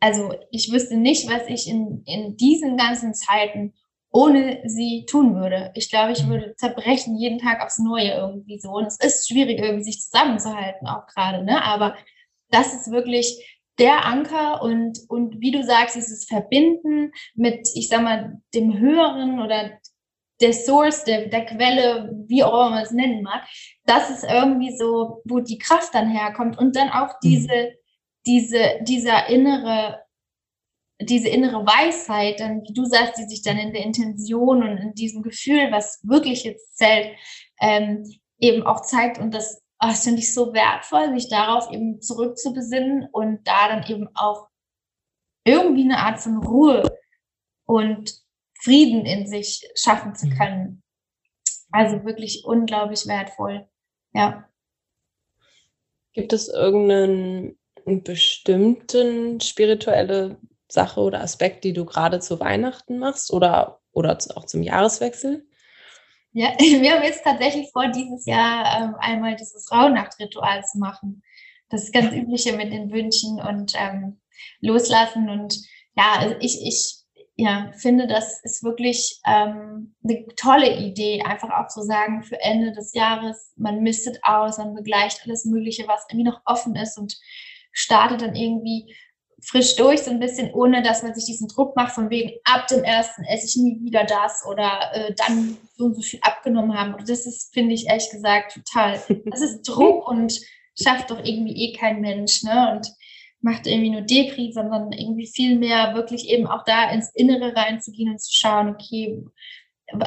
also 0.00 0.32
ich 0.50 0.70
wüsste 0.72 0.96
nicht, 0.96 1.28
was 1.28 1.42
ich 1.48 1.68
in, 1.68 2.04
in 2.06 2.36
diesen 2.36 2.76
ganzen 2.76 3.14
Zeiten 3.14 3.74
ohne 4.12 4.60
sie 4.64 5.06
tun 5.08 5.36
würde. 5.36 5.70
Ich 5.74 5.90
glaube, 5.90 6.12
ich 6.12 6.24
mhm. 6.24 6.30
würde 6.30 6.54
zerbrechen 6.56 7.16
jeden 7.16 7.38
Tag 7.38 7.62
aufs 7.62 7.78
Neue 7.78 8.12
irgendwie 8.12 8.58
so. 8.58 8.70
Und 8.70 8.86
es 8.86 8.98
ist 8.98 9.28
schwierig, 9.28 9.58
irgendwie 9.58 9.84
sich 9.84 10.00
zusammenzuhalten, 10.00 10.86
auch 10.86 11.06
gerade, 11.06 11.44
ne? 11.44 11.62
Aber 11.62 11.96
das 12.50 12.74
ist 12.74 12.90
wirklich 12.90 13.59
der 13.80 14.04
Anker 14.04 14.62
und, 14.62 14.98
und 15.08 15.40
wie 15.40 15.50
du 15.50 15.64
sagst, 15.64 15.96
dieses 15.96 16.26
Verbinden 16.26 17.12
mit, 17.34 17.68
ich 17.74 17.88
sag 17.88 18.02
mal, 18.02 18.40
dem 18.54 18.78
Höheren 18.78 19.40
oder 19.40 19.78
der 20.40 20.52
Source, 20.52 21.04
der, 21.04 21.26
der 21.28 21.46
Quelle, 21.46 22.14
wie 22.26 22.44
auch 22.44 22.52
immer 22.52 22.70
man 22.70 22.82
es 22.82 22.92
nennen 22.92 23.22
mag, 23.22 23.42
das 23.84 24.10
ist 24.10 24.24
irgendwie 24.24 24.76
so, 24.76 25.22
wo 25.24 25.40
die 25.40 25.58
Kraft 25.58 25.94
dann 25.94 26.10
herkommt 26.10 26.58
und 26.58 26.76
dann 26.76 26.90
auch 26.90 27.14
mhm. 27.22 27.28
diese, 27.28 27.72
diese, 28.26 28.78
dieser 28.82 29.28
innere, 29.28 30.00
diese 31.00 31.28
innere 31.28 31.64
Weisheit, 31.66 32.40
dann, 32.40 32.62
wie 32.62 32.74
du 32.74 32.84
sagst, 32.84 33.18
die 33.18 33.24
sich 33.24 33.42
dann 33.42 33.58
in 33.58 33.72
der 33.72 33.84
Intention 33.84 34.62
und 34.62 34.76
in 34.78 34.94
diesem 34.94 35.22
Gefühl, 35.22 35.72
was 35.72 36.00
wirklich 36.02 36.44
jetzt 36.44 36.76
zählt, 36.76 37.16
ähm, 37.60 38.04
eben 38.38 38.62
auch 38.62 38.82
zeigt 38.82 39.18
und 39.18 39.32
das 39.32 39.62
oh, 39.82 39.88
das 39.88 40.04
finde 40.04 40.20
ich 40.20 40.34
so 40.34 40.52
wertvoll, 40.52 41.12
sich 41.14 41.28
darauf 41.28 41.70
eben 41.70 42.00
zurückzubesinnen 42.00 43.08
und 43.12 43.46
da 43.46 43.68
dann 43.68 43.90
eben 43.90 44.08
auch 44.14 44.48
irgendwie 45.44 45.84
eine 45.84 45.98
Art 45.98 46.20
von 46.20 46.38
Ruhe 46.44 46.82
und 47.64 48.14
Frieden 48.60 49.06
in 49.06 49.26
sich 49.26 49.66
schaffen 49.74 50.14
zu 50.14 50.26
mhm. 50.26 50.36
können. 50.36 50.82
Also 51.72 52.04
wirklich 52.04 52.44
unglaublich 52.44 53.06
wertvoll. 53.06 53.66
Ja. 54.12 54.48
Gibt 56.12 56.32
es 56.32 56.48
irgendeinen 56.48 57.58
bestimmten 57.84 59.40
spirituelle 59.40 60.36
Sache 60.68 61.00
oder 61.00 61.22
Aspekt, 61.22 61.64
die 61.64 61.72
du 61.72 61.84
gerade 61.84 62.20
zu 62.20 62.40
Weihnachten 62.40 62.98
machst 62.98 63.32
oder, 63.32 63.80
oder 63.92 64.18
auch 64.34 64.44
zum 64.44 64.62
Jahreswechsel? 64.62 65.46
Ja, 66.32 66.52
wir 66.58 66.92
haben 66.92 67.02
jetzt 67.02 67.24
tatsächlich 67.24 67.70
vor, 67.72 67.88
dieses 67.88 68.26
Jahr 68.26 68.82
ähm, 68.82 68.94
einmal 68.98 69.36
dieses 69.36 69.70
Rauhnachtritual 69.70 70.64
zu 70.64 70.78
machen. 70.78 71.22
Das 71.68 71.92
ganz 71.92 72.12
übliche 72.12 72.56
mit 72.56 72.72
den 72.72 72.90
Wünschen 72.90 73.40
und 73.40 73.74
ähm, 73.76 74.20
Loslassen. 74.60 75.28
Und 75.28 75.56
ja, 75.96 76.14
also 76.18 76.34
ich, 76.40 76.60
ich 76.66 77.00
ja, 77.36 77.72
finde, 77.72 78.06
das 78.06 78.42
ist 78.42 78.62
wirklich 78.62 79.18
ähm, 79.26 79.94
eine 80.04 80.26
tolle 80.36 80.76
Idee, 80.76 81.22
einfach 81.22 81.50
auch 81.50 81.68
zu 81.68 81.82
sagen, 81.82 82.22
für 82.22 82.40
Ende 82.40 82.72
des 82.72 82.92
Jahres, 82.92 83.52
man 83.56 83.82
mistet 83.82 84.18
aus, 84.22 84.58
man 84.58 84.74
begleicht 84.74 85.22
alles 85.24 85.46
Mögliche, 85.46 85.88
was 85.88 86.04
irgendwie 86.10 86.28
noch 86.28 86.42
offen 86.44 86.76
ist 86.76 86.98
und 86.98 87.18
startet 87.72 88.20
dann 88.20 88.34
irgendwie 88.34 88.94
frisch 89.50 89.74
durch, 89.74 90.02
so 90.02 90.12
ein 90.12 90.20
bisschen, 90.20 90.52
ohne 90.54 90.80
dass 90.82 91.02
man 91.02 91.12
sich 91.12 91.24
diesen 91.24 91.48
Druck 91.48 91.74
macht, 91.74 91.92
von 91.92 92.08
wegen, 92.08 92.38
ab 92.44 92.68
dem 92.68 92.84
ersten 92.84 93.24
esse 93.24 93.46
ich 93.46 93.56
nie 93.56 93.80
wieder 93.82 94.04
das 94.04 94.44
oder 94.48 94.90
äh, 94.92 95.14
dann 95.14 95.56
so 95.76 95.86
und 95.86 95.94
so 95.96 96.02
viel 96.02 96.20
abgenommen 96.22 96.78
haben. 96.78 96.94
Und 96.94 97.08
das 97.08 97.26
ist, 97.26 97.52
finde 97.52 97.74
ich 97.74 97.88
ehrlich 97.88 98.10
gesagt, 98.10 98.54
total. 98.54 99.00
Das 99.24 99.40
ist 99.40 99.62
Druck 99.62 100.08
und 100.08 100.40
schafft 100.80 101.10
doch 101.10 101.18
irgendwie 101.24 101.54
eh 101.56 101.72
kein 101.76 102.00
Mensch, 102.00 102.44
ne? 102.44 102.72
Und 102.72 102.92
macht 103.40 103.66
irgendwie 103.66 103.90
nur 103.90 104.02
Depri, 104.02 104.52
sondern 104.52 104.92
irgendwie 104.92 105.26
viel 105.26 105.58
mehr 105.58 105.94
wirklich 105.94 106.28
eben 106.28 106.46
auch 106.46 106.62
da 106.64 106.90
ins 106.90 107.10
Innere 107.14 107.56
reinzugehen 107.56 108.10
und 108.12 108.20
zu 108.20 108.32
schauen, 108.32 108.68
okay, 108.68 109.24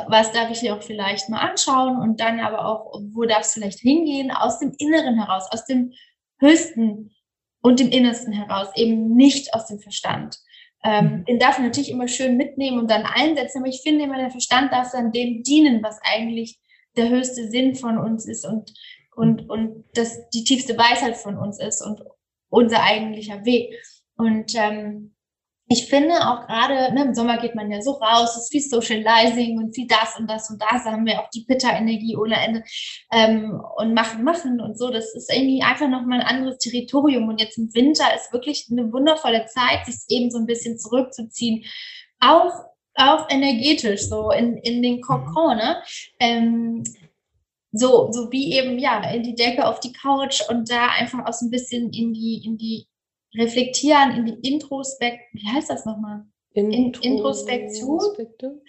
was 0.08 0.32
darf 0.32 0.52
ich 0.52 0.60
hier 0.60 0.76
auch 0.76 0.84
vielleicht 0.84 1.28
mal 1.30 1.40
anschauen 1.40 2.00
und 2.00 2.22
dann 2.22 2.40
aber 2.40 2.66
auch, 2.66 3.02
wo 3.12 3.26
darf 3.26 3.42
es 3.42 3.54
vielleicht 3.54 3.80
hingehen, 3.80 4.32
aus 4.32 4.60
dem 4.60 4.74
Inneren 4.78 5.20
heraus, 5.20 5.48
aus 5.52 5.66
dem 5.66 5.92
höchsten 6.40 7.12
und 7.64 7.80
dem 7.80 7.90
Innersten 7.90 8.34
heraus, 8.34 8.68
eben 8.76 9.16
nicht 9.16 9.54
aus 9.56 9.66
dem 9.68 9.80
Verstand. 9.80 10.38
Ähm, 10.84 11.06
mhm. 11.06 11.26
Den 11.26 11.40
darf 11.40 11.58
man 11.58 11.68
natürlich 11.68 11.90
immer 11.90 12.10
schön 12.10 12.36
mitnehmen 12.36 12.78
und 12.78 12.92
dann 12.92 13.04
einsetzen, 13.04 13.60
aber 13.60 13.70
ich 13.70 13.82
finde 13.82 14.04
immer, 14.04 14.18
der 14.18 14.30
Verstand 14.30 14.72
darf 14.72 14.92
dann 14.92 15.14
dem 15.14 15.44
dienen, 15.44 15.82
was 15.82 15.98
eigentlich 16.04 16.60
der 16.98 17.10
höchste 17.10 17.50
Sinn 17.50 17.76
von 17.76 17.98
uns 17.98 18.28
ist 18.28 18.46
und, 18.46 18.74
und, 19.16 19.50
und 19.50 19.86
das 19.94 20.30
die 20.32 20.44
tiefste 20.44 20.78
Weisheit 20.78 21.16
von 21.16 21.38
uns 21.38 21.60
ist 21.60 21.82
und 21.82 22.02
unser 22.50 22.84
eigentlicher 22.84 23.46
Weg. 23.46 23.74
Und 24.18 24.54
ähm, 24.56 25.13
ich 25.74 25.88
finde 25.88 26.14
auch 26.28 26.46
gerade, 26.46 26.94
ne, 26.94 27.04
im 27.04 27.16
Sommer 27.16 27.40
geht 27.40 27.56
man 27.56 27.72
ja 27.72 27.82
so 27.82 27.94
raus, 27.94 28.36
es 28.36 28.44
ist 28.44 28.52
viel 28.52 28.62
Socializing 28.62 29.58
und 29.58 29.74
viel 29.74 29.88
das 29.88 30.16
und 30.20 30.30
das 30.30 30.48
und 30.52 30.62
das. 30.62 30.84
Da 30.84 30.92
haben 30.92 31.06
wir 31.06 31.20
auch 31.20 31.30
die 31.32 31.46
Pitta-Energie 31.46 32.16
ohne 32.16 32.36
Ende 32.36 32.64
ähm, 33.12 33.60
und 33.78 33.96
machen, 33.96 34.24
machen 34.24 34.62
und 34.62 34.78
so. 34.78 34.92
Das 34.92 35.16
ist 35.16 35.34
irgendwie 35.34 35.64
einfach 35.64 35.90
nochmal 35.90 36.22
ein 36.22 36.28
anderes 36.28 36.60
Territorium. 36.60 37.28
Und 37.28 37.42
jetzt 37.42 37.58
im 37.58 37.74
Winter 37.74 38.06
ist 38.16 38.32
wirklich 38.32 38.68
eine 38.72 38.94
wundervolle 38.94 39.48
Zeit, 39.48 39.88
sich 39.88 39.96
eben 40.10 40.30
so 40.30 40.38
ein 40.38 40.46
bisschen 40.46 40.78
zurückzuziehen. 40.78 41.66
Auch, 42.20 42.54
auch 42.94 43.28
energetisch, 43.32 44.08
so 44.08 44.30
in, 44.30 44.58
in 44.58 44.84
den 44.84 45.02
Kokon, 45.02 45.58
ne? 45.58 45.82
Ähm, 46.20 46.84
so, 47.72 48.12
so 48.12 48.32
wie 48.32 48.54
eben, 48.54 48.78
ja, 48.78 49.10
in 49.10 49.24
die 49.24 49.34
Decke, 49.34 49.66
auf 49.66 49.80
die 49.80 49.94
Couch 49.94 50.42
und 50.48 50.70
da 50.70 50.90
einfach 50.90 51.26
auch 51.26 51.34
so 51.34 51.48
ein 51.48 51.52
bisschen 51.52 51.92
in 51.92 52.14
die, 52.14 52.44
in 52.46 52.58
die 52.60 52.86
reflektieren, 53.38 54.16
in 54.16 54.26
die 54.26 54.50
Introspekt, 54.52 55.34
wie 55.34 55.48
heißt 55.48 55.70
das 55.70 55.86
nochmal? 55.86 56.26
Intro 56.54 57.02
Introspektion? 57.02 58.00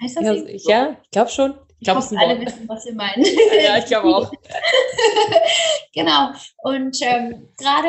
Heißt 0.02 0.16
das 0.16 0.24
ja, 0.24 0.34
so? 0.36 0.70
ja, 0.70 0.96
ich 1.02 1.10
glaube 1.10 1.30
schon. 1.30 1.54
Ich, 1.80 1.86
glaube, 1.86 2.18
alle 2.18 2.40
wissen, 2.40 2.66
was 2.66 2.86
wir 2.86 2.94
meinen. 2.94 3.24
ja, 3.62 3.76
ich 3.76 3.84
glaube 3.84 4.08
auch. 4.08 4.32
genau. 5.92 6.30
Und 6.62 6.96
ähm, 7.02 7.48
gerade, 7.58 7.88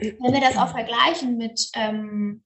wenn 0.00 0.32
wir 0.32 0.40
das 0.40 0.56
auch 0.56 0.68
vergleichen 0.68 1.36
mit, 1.36 1.68
ähm, 1.74 2.44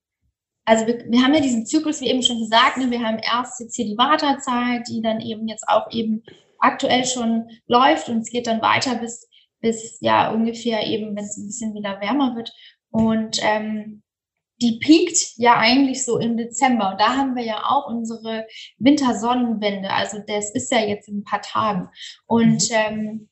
also 0.65 0.87
wir, 0.87 1.05
wir, 1.07 1.23
haben 1.23 1.35
ja 1.35 1.41
diesen 1.41 1.67
Zyklus, 1.67 2.01
wie 2.01 2.09
eben 2.09 2.23
schon 2.23 2.39
gesagt, 2.39 2.79
ne, 2.79 2.91
wir 2.91 3.01
haben 3.01 3.19
erst 3.19 3.61
jetzt 3.61 3.77
hier 3.77 3.85
die 3.85 3.99
Wartezeit, 3.99 4.89
die 4.89 5.03
dann 5.03 5.21
eben 5.21 5.49
jetzt 5.49 5.69
auch 5.69 5.91
eben 5.91 6.23
aktuell 6.61 7.05
schon 7.05 7.51
läuft 7.67 8.09
und 8.09 8.21
es 8.21 8.31
geht 8.31 8.47
dann 8.47 8.63
weiter 8.63 8.95
bis, 8.95 9.29
bis 9.61 9.99
ja 10.01 10.31
ungefähr 10.31 10.87
eben, 10.87 11.15
wenn 11.15 11.25
es 11.25 11.37
ein 11.37 11.47
bisschen 11.47 11.75
wieder 11.75 12.01
wärmer 12.01 12.37
wird. 12.37 12.53
Und 12.91 13.39
ähm, 13.43 14.03
die 14.61 14.79
piekt 14.79 15.37
ja 15.37 15.57
eigentlich 15.57 16.05
so 16.05 16.19
im 16.19 16.37
Dezember. 16.37 16.91
Und 16.93 17.01
da 17.01 17.17
haben 17.17 17.35
wir 17.35 17.45
ja 17.45 17.65
auch 17.65 17.89
unsere 17.89 18.47
Wintersonnenwende. 18.79 19.91
Also 19.91 20.19
das 20.27 20.51
ist 20.55 20.71
ja 20.71 20.81
jetzt 20.81 21.09
in 21.09 21.19
ein 21.19 21.25
paar 21.25 21.41
Tagen. 21.41 21.89
Und 22.27 22.71
mhm. 22.71 22.77
ähm, 22.77 23.29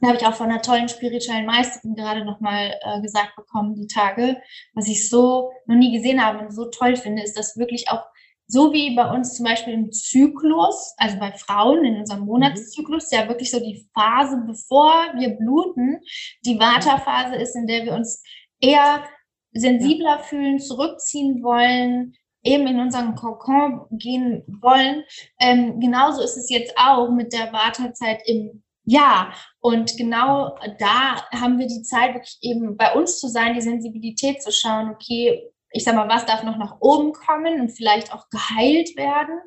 da 0.00 0.08
habe 0.08 0.18
ich 0.18 0.26
auch 0.26 0.34
von 0.34 0.50
einer 0.50 0.62
tollen 0.62 0.88
spirituellen 0.88 1.46
Meisterin 1.46 1.94
gerade 1.94 2.24
nochmal 2.24 2.78
äh, 2.82 3.00
gesagt 3.00 3.36
bekommen, 3.36 3.74
die 3.76 3.86
Tage, 3.86 4.40
was 4.74 4.88
ich 4.88 5.08
so 5.08 5.50
noch 5.66 5.76
nie 5.76 5.96
gesehen 5.96 6.22
habe 6.22 6.40
und 6.40 6.52
so 6.52 6.66
toll 6.66 6.96
finde, 6.96 7.22
ist, 7.22 7.38
dass 7.38 7.56
wirklich 7.56 7.88
auch 7.88 8.04
so 8.46 8.72
wie 8.72 8.94
bei 8.94 9.10
uns 9.10 9.36
zum 9.36 9.46
Beispiel 9.46 9.72
im 9.72 9.90
Zyklus, 9.92 10.94
also 10.98 11.18
bei 11.18 11.32
Frauen 11.32 11.84
in 11.84 11.96
unserem 11.96 12.20
mhm. 12.22 12.26
Monatszyklus, 12.26 13.10
ja 13.10 13.28
wirklich 13.28 13.50
so 13.50 13.60
die 13.60 13.88
Phase, 13.94 14.42
bevor 14.46 14.92
wir 15.16 15.30
bluten, 15.30 16.00
die 16.44 16.58
Vata-Phase 16.58 17.36
ist, 17.36 17.56
in 17.56 17.66
der 17.66 17.84
wir 17.84 17.94
uns 17.94 18.22
eher 18.60 19.04
sensibler 19.52 20.18
fühlen, 20.18 20.58
zurückziehen 20.58 21.42
wollen, 21.42 22.14
eben 22.42 22.66
in 22.66 22.80
unseren 22.80 23.14
Kokon 23.14 23.86
gehen 23.90 24.42
wollen. 24.60 25.04
Ähm, 25.40 25.80
genauso 25.80 26.22
ist 26.22 26.36
es 26.36 26.50
jetzt 26.50 26.74
auch 26.76 27.10
mit 27.10 27.32
der 27.32 27.52
Wartezeit 27.52 28.20
im 28.26 28.62
Jahr. 28.84 29.34
Und 29.60 29.96
genau 29.96 30.56
da 30.78 31.26
haben 31.32 31.58
wir 31.58 31.66
die 31.66 31.82
Zeit, 31.82 32.14
wirklich 32.14 32.38
eben 32.42 32.76
bei 32.76 32.92
uns 32.92 33.18
zu 33.18 33.28
sein, 33.28 33.54
die 33.54 33.62
Sensibilität 33.62 34.42
zu 34.42 34.52
schauen, 34.52 34.90
okay, 34.90 35.50
ich 35.70 35.84
sag 35.84 35.94
mal, 35.96 36.08
was 36.08 36.26
darf 36.26 36.44
noch 36.44 36.56
nach 36.56 36.76
oben 36.80 37.12
kommen 37.12 37.60
und 37.60 37.70
vielleicht 37.70 38.12
auch 38.12 38.28
geheilt 38.28 38.96
werden, 38.96 39.40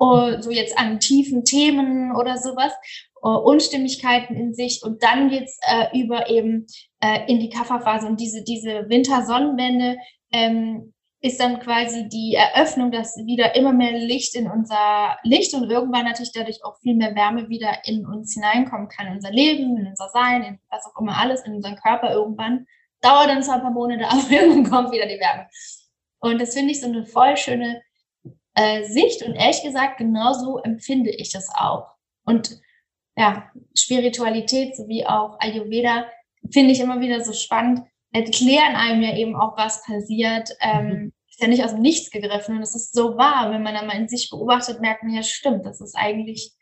uh, 0.00 0.40
so 0.40 0.50
jetzt 0.50 0.78
an 0.78 1.00
tiefen 1.00 1.44
Themen 1.44 2.16
oder 2.16 2.38
sowas, 2.38 2.72
uh, 3.26 3.38
Unstimmigkeiten 3.38 4.36
in 4.36 4.54
sich 4.54 4.82
und 4.84 5.02
dann 5.02 5.28
geht's 5.28 5.58
äh, 5.68 5.98
über 5.98 6.30
eben 6.30 6.66
äh, 7.00 7.30
in 7.30 7.40
die 7.40 7.50
Kafferphase 7.50 8.06
und 8.06 8.20
diese, 8.20 8.44
diese 8.44 8.88
Wintersonnenwende 8.88 9.98
ähm, 10.32 10.92
ist 11.20 11.40
dann 11.40 11.58
quasi 11.60 12.08
die 12.08 12.34
Eröffnung, 12.34 12.92
dass 12.92 13.16
wieder 13.16 13.56
immer 13.56 13.72
mehr 13.72 13.92
Licht 13.92 14.36
in 14.36 14.48
unser 14.48 15.18
Licht 15.24 15.54
und 15.54 15.68
irgendwann 15.68 16.04
natürlich 16.04 16.32
dadurch 16.32 16.64
auch 16.64 16.78
viel 16.78 16.94
mehr 16.94 17.14
Wärme 17.16 17.48
wieder 17.48 17.80
in 17.84 18.06
uns 18.06 18.34
hineinkommen 18.34 18.88
kann, 18.88 19.08
in 19.08 19.14
unser 19.14 19.32
Leben, 19.32 19.76
in 19.76 19.86
unser 19.86 20.08
Sein, 20.10 20.42
in 20.42 20.60
was 20.70 20.86
auch 20.86 21.00
immer 21.00 21.18
alles, 21.18 21.42
in 21.42 21.54
unseren 21.54 21.76
Körper 21.76 22.12
irgendwann. 22.12 22.66
Dauert 23.00 23.28
dann 23.28 23.42
zwar 23.42 23.56
ein 23.56 23.62
paar 23.62 23.70
Monate, 23.70 24.06
aber 24.08 24.30
irgendwann 24.30 24.70
kommt 24.70 24.92
wieder 24.92 25.06
die 25.06 25.18
Wärme. 25.18 25.48
Und 26.20 26.40
das 26.40 26.54
finde 26.54 26.72
ich 26.72 26.80
so 26.80 26.86
eine 26.86 27.04
voll 27.06 27.36
schöne 27.36 27.82
äh, 28.54 28.84
Sicht 28.84 29.22
und 29.22 29.34
ehrlich 29.34 29.62
gesagt, 29.62 29.98
genauso 29.98 30.58
empfinde 30.58 31.10
ich 31.10 31.32
das 31.32 31.48
auch. 31.54 31.88
Und 32.24 32.60
ja, 33.16 33.50
Spiritualität 33.74 34.76
sowie 34.76 35.04
auch 35.06 35.38
Ayurveda 35.40 36.06
finde 36.52 36.72
ich 36.72 36.80
immer 36.80 37.00
wieder 37.00 37.24
so 37.24 37.32
spannend, 37.32 37.82
erklären 38.12 38.76
einem 38.76 39.02
ja 39.02 39.16
eben 39.16 39.36
auch, 39.36 39.56
was 39.56 39.82
passiert. 39.84 40.50
Ähm, 40.60 40.86
mhm. 40.86 41.12
Ist 41.28 41.42
ja 41.42 41.48
nicht 41.48 41.64
aus 41.64 41.72
dem 41.72 41.82
Nichts 41.82 42.10
gegriffen 42.10 42.56
und 42.56 42.62
es 42.62 42.74
ist 42.74 42.94
so 42.94 43.18
wahr. 43.18 43.50
Wenn 43.50 43.62
man 43.62 43.74
dann 43.74 43.86
mal 43.86 43.96
in 43.96 44.08
sich 44.08 44.30
beobachtet, 44.30 44.80
merkt 44.80 45.02
man 45.02 45.14
ja, 45.14 45.22
stimmt, 45.22 45.66
das 45.66 45.80
ist 45.80 45.94
eigentlich 45.94 46.52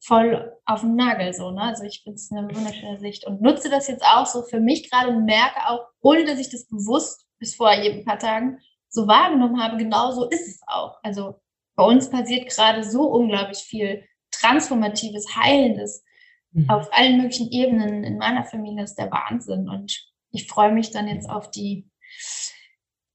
voll 0.00 0.52
auf 0.66 0.80
dem 0.80 0.96
Nagel 0.96 1.32
so. 1.32 1.50
Ne? 1.50 1.62
Also 1.62 1.84
ich 1.84 2.02
finde 2.02 2.16
es 2.16 2.30
eine 2.30 2.54
wunderschöne 2.54 2.98
Sicht 2.98 3.26
und 3.26 3.40
nutze 3.40 3.70
das 3.70 3.88
jetzt 3.88 4.04
auch 4.04 4.26
so 4.26 4.42
für 4.42 4.60
mich 4.60 4.90
gerade 4.90 5.08
und 5.08 5.24
merke 5.24 5.66
auch, 5.68 5.80
ohne 6.00 6.24
dass 6.24 6.38
ich 6.38 6.50
das 6.50 6.66
bewusst 6.66 7.26
bis 7.38 7.54
vor 7.56 7.68
ein 7.68 8.04
paar 8.04 8.18
Tagen 8.18 8.58
so 8.90 9.06
wahrgenommen 9.06 9.62
habe, 9.62 9.76
genau 9.76 10.12
so 10.12 10.28
ist 10.28 10.46
es 10.46 10.60
auch. 10.66 10.98
Also 11.02 11.40
bei 11.74 11.84
uns 11.84 12.10
passiert 12.10 12.48
gerade 12.50 12.82
so 12.82 13.04
unglaublich 13.04 13.58
viel 13.58 14.04
Transformatives, 14.40 15.36
Heilendes 15.36 16.04
mhm. 16.52 16.70
auf 16.70 16.88
allen 16.92 17.18
möglichen 17.18 17.50
Ebenen. 17.50 18.04
In 18.04 18.18
meiner 18.18 18.44
Familie 18.44 18.84
ist 18.84 18.96
der 18.96 19.10
Wahnsinn 19.10 19.68
und 19.68 20.08
ich 20.30 20.46
freue 20.46 20.72
mich 20.72 20.90
dann 20.90 21.08
jetzt 21.08 21.28
auf 21.28 21.50
die 21.50 21.88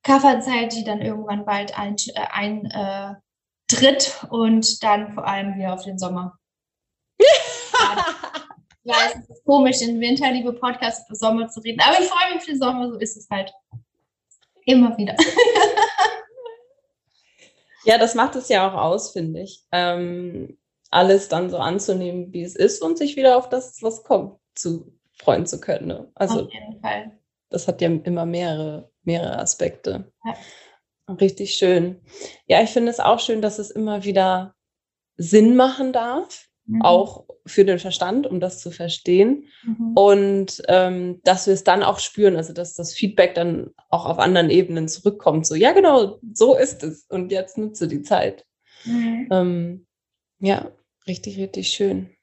Kafferzeit, 0.03 0.73
die 0.73 0.83
dann 0.83 1.01
irgendwann 1.01 1.45
bald 1.45 1.77
eintritt 1.77 2.17
ein, 2.17 2.65
äh, 2.65 3.15
und 4.29 4.83
dann 4.83 5.13
vor 5.13 5.25
allem 5.25 5.55
wieder 5.55 5.73
auf 5.73 5.83
den 5.83 5.97
Sommer. 5.97 6.37
ja, 8.83 8.95
es 9.07 9.29
ist 9.29 9.45
komisch, 9.45 9.81
in 9.81 10.01
Winter, 10.01 10.31
liebe 10.31 10.53
Podcast 10.53 11.07
für 11.07 11.15
Sommer 11.15 11.47
zu 11.47 11.61
reden, 11.61 11.81
aber 11.81 11.99
ich 11.99 12.07
freue 12.07 12.33
mich 12.33 12.39
auf 12.39 12.45
den 12.45 12.59
Sommer, 12.59 12.91
so 12.91 12.99
ist 12.99 13.17
es 13.17 13.27
halt. 13.29 13.51
Immer 14.65 14.97
wieder. 14.97 15.15
ja, 17.85 17.97
das 17.97 18.15
macht 18.15 18.35
es 18.35 18.49
ja 18.49 18.69
auch 18.69 18.75
aus, 18.75 19.11
finde 19.11 19.41
ich. 19.41 19.63
Ähm, 19.71 20.57
alles 20.93 21.29
dann 21.29 21.49
so 21.49 21.57
anzunehmen, 21.57 22.31
wie 22.33 22.43
es 22.43 22.55
ist 22.55 22.81
und 22.81 22.97
sich 22.97 23.15
wieder 23.15 23.37
auf 23.37 23.49
das, 23.49 23.81
was 23.81 24.03
kommt, 24.03 24.39
zu 24.55 24.93
freuen 25.17 25.45
zu 25.45 25.59
können. 25.59 25.87
Ne? 25.87 26.11
Also, 26.15 26.45
auf 26.45 26.53
jeden 26.53 26.79
Fall. 26.81 27.11
Das 27.49 27.67
hat 27.67 27.81
ja 27.81 27.89
immer 27.89 28.25
mehrere, 28.25 28.89
mehrere 29.03 29.39
Aspekte. 29.39 30.11
Ja. 30.25 30.35
Richtig 31.15 31.53
schön. 31.53 32.01
Ja, 32.47 32.61
ich 32.63 32.69
finde 32.69 32.89
es 32.89 32.99
auch 32.99 33.19
schön, 33.19 33.41
dass 33.41 33.59
es 33.59 33.71
immer 33.71 34.03
wieder 34.03 34.55
Sinn 35.17 35.55
machen 35.55 35.93
darf 35.93 36.47
mhm. 36.65 36.81
auch 36.81 37.25
für 37.45 37.65
den 37.65 37.79
Verstand, 37.79 38.25
um 38.27 38.39
das 38.39 38.61
zu 38.61 38.71
verstehen. 38.71 39.45
Mhm. 39.63 39.93
Und 39.95 40.63
ähm, 40.67 41.19
dass 41.23 41.47
wir 41.47 41.53
es 41.53 41.63
dann 41.63 41.83
auch 41.83 41.99
spüren, 41.99 42.35
also 42.35 42.53
dass 42.53 42.75
das 42.75 42.93
Feedback 42.93 43.35
dann 43.35 43.71
auch 43.89 44.05
auf 44.05 44.19
anderen 44.19 44.49
Ebenen 44.49 44.87
zurückkommt. 44.87 45.45
So, 45.45 45.55
ja, 45.55 45.71
genau, 45.71 46.19
so 46.33 46.55
ist 46.55 46.83
es. 46.83 47.05
Und 47.09 47.31
jetzt 47.31 47.57
nutze 47.57 47.87
die 47.87 48.01
Zeit. 48.01 48.45
Mhm. 48.85 49.27
Ähm, 49.31 49.87
ja, 50.39 50.71
richtig, 51.07 51.37
richtig 51.37 51.69
schön. 51.69 52.15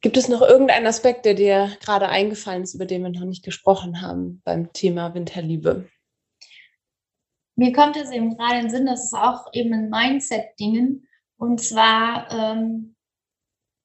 Gibt 0.00 0.16
es 0.16 0.28
noch 0.28 0.42
irgendeinen 0.42 0.86
Aspekt, 0.86 1.24
der 1.24 1.34
dir 1.34 1.76
gerade 1.80 2.08
eingefallen 2.08 2.62
ist, 2.62 2.74
über 2.74 2.84
den 2.84 3.02
wir 3.02 3.10
noch 3.10 3.24
nicht 3.24 3.44
gesprochen 3.44 4.02
haben 4.02 4.42
beim 4.44 4.72
Thema 4.72 5.14
Winterliebe? 5.14 5.88
Mir 7.56 7.72
kommt 7.72 7.96
es 7.96 8.10
eben 8.10 8.36
gerade 8.36 8.56
in 8.56 8.62
den 8.62 8.70
Sinn, 8.70 8.86
dass 8.86 9.04
es 9.04 9.14
auch 9.14 9.46
eben 9.52 9.72
ein 9.72 9.88
Mindset-Dingen. 9.88 11.08
Und 11.36 11.60
zwar 11.60 12.30
ähm, 12.30 12.94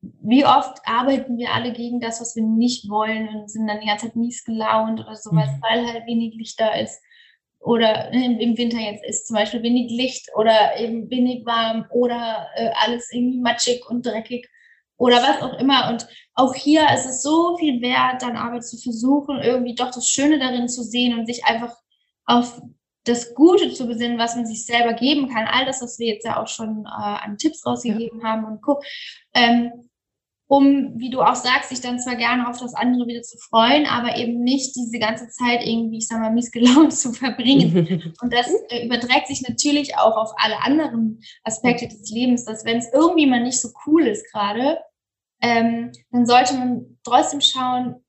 wie 0.02 0.46
oft 0.46 0.80
arbeiten 0.86 1.38
wir 1.38 1.54
alle 1.54 1.74
gegen 1.74 2.00
das, 2.00 2.22
was 2.22 2.36
wir 2.36 2.44
nicht 2.44 2.90
wollen 2.90 3.28
und 3.30 3.52
sind 3.52 3.68
dann 3.68 3.82
die 3.82 3.88
ganze 3.88 4.08
Zeit 4.08 4.16
mies 4.16 4.46
gelaunt 4.46 5.00
oder 5.00 5.16
sowas, 5.16 5.50
mhm. 5.52 5.62
weil 5.62 5.88
halt 5.88 6.06
wenig 6.06 6.36
Licht 6.36 6.60
da 6.60 6.74
ist. 6.76 7.02
Oder 7.60 8.12
im, 8.12 8.40
im, 8.40 8.58
Winter 8.58 8.80
jetzt 8.80 9.04
ist 9.04 9.28
zum 9.28 9.36
Beispiel 9.36 9.62
wenig 9.62 9.92
Licht 9.92 10.30
oder 10.36 10.78
eben 10.80 11.10
wenig 11.10 11.46
warm 11.46 11.86
oder 11.92 12.48
äh, 12.56 12.70
alles 12.82 13.12
irgendwie 13.12 13.40
matschig 13.40 13.90
und 13.90 14.06
dreckig 14.06 14.50
oder 14.98 15.18
was 15.18 15.42
auch 15.42 15.60
immer. 15.60 15.90
Und 15.90 16.08
auch 16.36 16.54
hier 16.54 16.88
ist 16.94 17.06
es 17.06 17.22
so 17.22 17.58
viel 17.58 17.82
wert, 17.82 18.22
dann 18.22 18.38
aber 18.38 18.62
zu 18.62 18.78
versuchen, 18.78 19.40
irgendwie 19.42 19.76
doch 19.76 19.92
das 19.92 20.08
Schöne 20.08 20.40
darin 20.40 20.68
zu 20.68 20.84
sehen 20.84 21.18
und 21.18 21.26
sich 21.26 21.46
einfach 21.46 21.76
auf 22.26 22.62
das 23.06 23.34
Gute 23.34 23.74
zu 23.74 23.88
besinnen, 23.88 24.20
was 24.20 24.36
man 24.36 24.46
sich 24.46 24.66
selber 24.66 24.94
geben 24.94 25.30
kann. 25.30 25.48
All 25.48 25.66
das, 25.66 25.82
was 25.82 26.00
wir 26.00 26.08
jetzt 26.08 26.26
ja 26.26 26.42
auch 26.42 26.48
schon 26.48 26.86
äh, 26.86 26.90
an 26.90 27.38
Tipps 27.38 27.66
rausgegeben 27.66 28.20
ja. 28.22 28.28
haben 28.28 28.46
und 28.46 28.62
guck. 28.62 28.84
Ähm, 29.34 29.90
um, 30.50 30.94
wie 31.00 31.12
du 31.12 31.22
auch 31.22 31.36
sagst, 31.36 31.70
sich 31.70 31.80
dann 31.80 32.00
zwar 32.00 32.16
gerne 32.16 32.50
auf 32.50 32.60
das 32.60 32.74
andere 32.74 33.06
wieder 33.06 33.22
zu 33.22 33.38
freuen, 33.38 33.86
aber 33.86 34.18
eben 34.18 34.42
nicht 34.42 34.76
diese 34.76 34.98
ganze 34.98 35.30
Zeit 35.30 35.64
irgendwie, 35.64 36.00
ich 36.00 36.08
sag 36.08 36.20
mal, 36.20 36.32
mies 36.32 36.52
gelaunt 36.52 36.92
zu 36.98 37.14
verbringen. 37.14 38.16
Und 38.22 38.34
das 38.34 38.50
äh, 38.70 38.88
überträgt 38.88 39.28
sich 39.28 39.48
natürlich 39.48 39.96
auch 39.96 40.18
auf 40.18 40.32
alle 40.38 40.60
anderen 40.64 41.22
Aspekte 41.44 41.88
des 41.88 42.10
Lebens, 42.10 42.46
dass 42.46 42.66
wenn 42.66 42.80
es 42.80 42.92
irgendwie 42.92 43.28
mal 43.28 43.44
nicht 43.44 43.62
so 43.62 43.70
cool 43.86 44.08
ist 44.08 44.26
gerade, 44.32 44.80
ähm, 45.44 45.92
dann 46.12 46.26
sollte 46.26 46.56
man 46.56 46.98
trotzdem 47.04 47.42
schauen, 47.42 48.04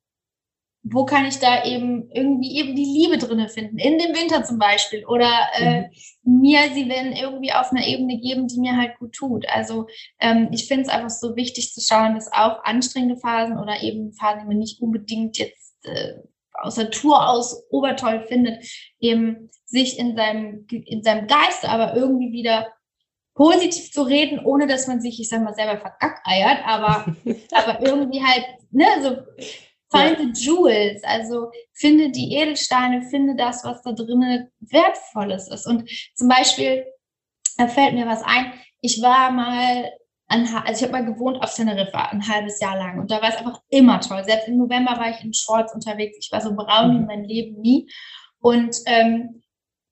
wo 0.82 1.04
kann 1.04 1.26
ich 1.26 1.38
da 1.38 1.64
eben 1.64 2.10
irgendwie 2.10 2.56
eben 2.56 2.74
die 2.74 2.84
Liebe 2.84 3.18
drinne 3.18 3.48
finden? 3.48 3.78
In 3.78 3.98
dem 3.98 4.14
Winter 4.14 4.44
zum 4.44 4.58
Beispiel. 4.58 5.04
Oder 5.04 5.30
äh, 5.54 5.82
mhm. 6.24 6.40
mir 6.40 6.60
sie 6.72 6.88
wenn 6.88 7.12
irgendwie 7.12 7.52
auf 7.52 7.70
einer 7.70 7.86
Ebene 7.86 8.18
geben, 8.18 8.48
die 8.48 8.60
mir 8.60 8.76
halt 8.76 8.98
gut 8.98 9.12
tut. 9.12 9.46
Also 9.48 9.86
ähm, 10.20 10.48
ich 10.52 10.66
finde 10.66 10.84
es 10.84 10.88
einfach 10.88 11.10
so 11.10 11.36
wichtig 11.36 11.72
zu 11.74 11.80
schauen, 11.80 12.14
dass 12.14 12.32
auch 12.32 12.64
anstrengende 12.64 13.18
Phasen 13.18 13.58
oder 13.58 13.82
eben 13.82 14.12
Phasen, 14.14 14.40
die 14.40 14.46
man 14.46 14.58
nicht 14.58 14.80
unbedingt 14.80 15.36
jetzt 15.36 15.76
äh, 15.84 16.14
aus 16.54 16.76
der 16.76 16.90
Tour 16.90 17.28
aus 17.28 17.62
obertoll 17.70 18.24
findet, 18.26 18.64
eben 19.00 19.50
sich 19.66 19.98
in 19.98 20.16
seinem, 20.16 20.66
in 20.70 21.02
seinem 21.02 21.26
Geist 21.26 21.66
aber 21.66 21.94
irgendwie 21.94 22.32
wieder 22.32 22.68
positiv 23.34 23.92
zu 23.92 24.02
reden, 24.02 24.44
ohne 24.44 24.66
dass 24.66 24.86
man 24.86 25.00
sich, 25.00 25.20
ich 25.20 25.28
sag 25.28 25.42
mal, 25.42 25.54
selber 25.54 25.78
verkackeiert, 25.78 26.58
aber, 26.66 27.16
aber 27.52 27.86
irgendwie 27.86 28.22
halt, 28.22 28.44
ne, 28.70 28.86
so 29.02 29.16
Find 29.90 30.18
the 30.18 30.40
jewels, 30.40 31.02
also 31.02 31.50
finde 31.72 32.10
die 32.10 32.34
Edelsteine, 32.34 33.02
finde 33.02 33.34
das, 33.34 33.64
was 33.64 33.82
da 33.82 33.92
drinnen 33.92 34.48
wertvolles 34.60 35.48
ist. 35.48 35.66
Und 35.66 35.90
zum 36.14 36.28
Beispiel, 36.28 36.84
da 37.56 37.66
fällt 37.66 37.94
mir 37.94 38.06
was 38.06 38.22
ein, 38.22 38.52
ich 38.80 39.02
war 39.02 39.32
mal, 39.32 39.90
an, 40.28 40.46
also 40.64 40.72
ich 40.72 40.82
habe 40.82 40.92
mal 40.92 41.12
gewohnt 41.12 41.42
auf 41.42 41.54
Teneriffa 41.54 42.10
ein 42.10 42.26
halbes 42.26 42.60
Jahr 42.60 42.76
lang 42.76 43.00
und 43.00 43.10
da 43.10 43.20
war 43.20 43.30
es 43.30 43.36
einfach 43.36 43.60
immer 43.68 44.00
toll. 44.00 44.22
Selbst 44.24 44.46
im 44.46 44.58
November 44.58 44.92
war 44.92 45.10
ich 45.10 45.24
in 45.24 45.34
Shorts 45.34 45.74
unterwegs, 45.74 46.16
ich 46.20 46.30
war 46.30 46.40
so 46.40 46.54
braun 46.54 46.94
wie 46.94 47.00
mhm. 47.00 47.06
mein 47.06 47.24
Leben 47.24 47.60
nie. 47.60 47.90
Und, 48.38 48.76
ähm, 48.86 49.42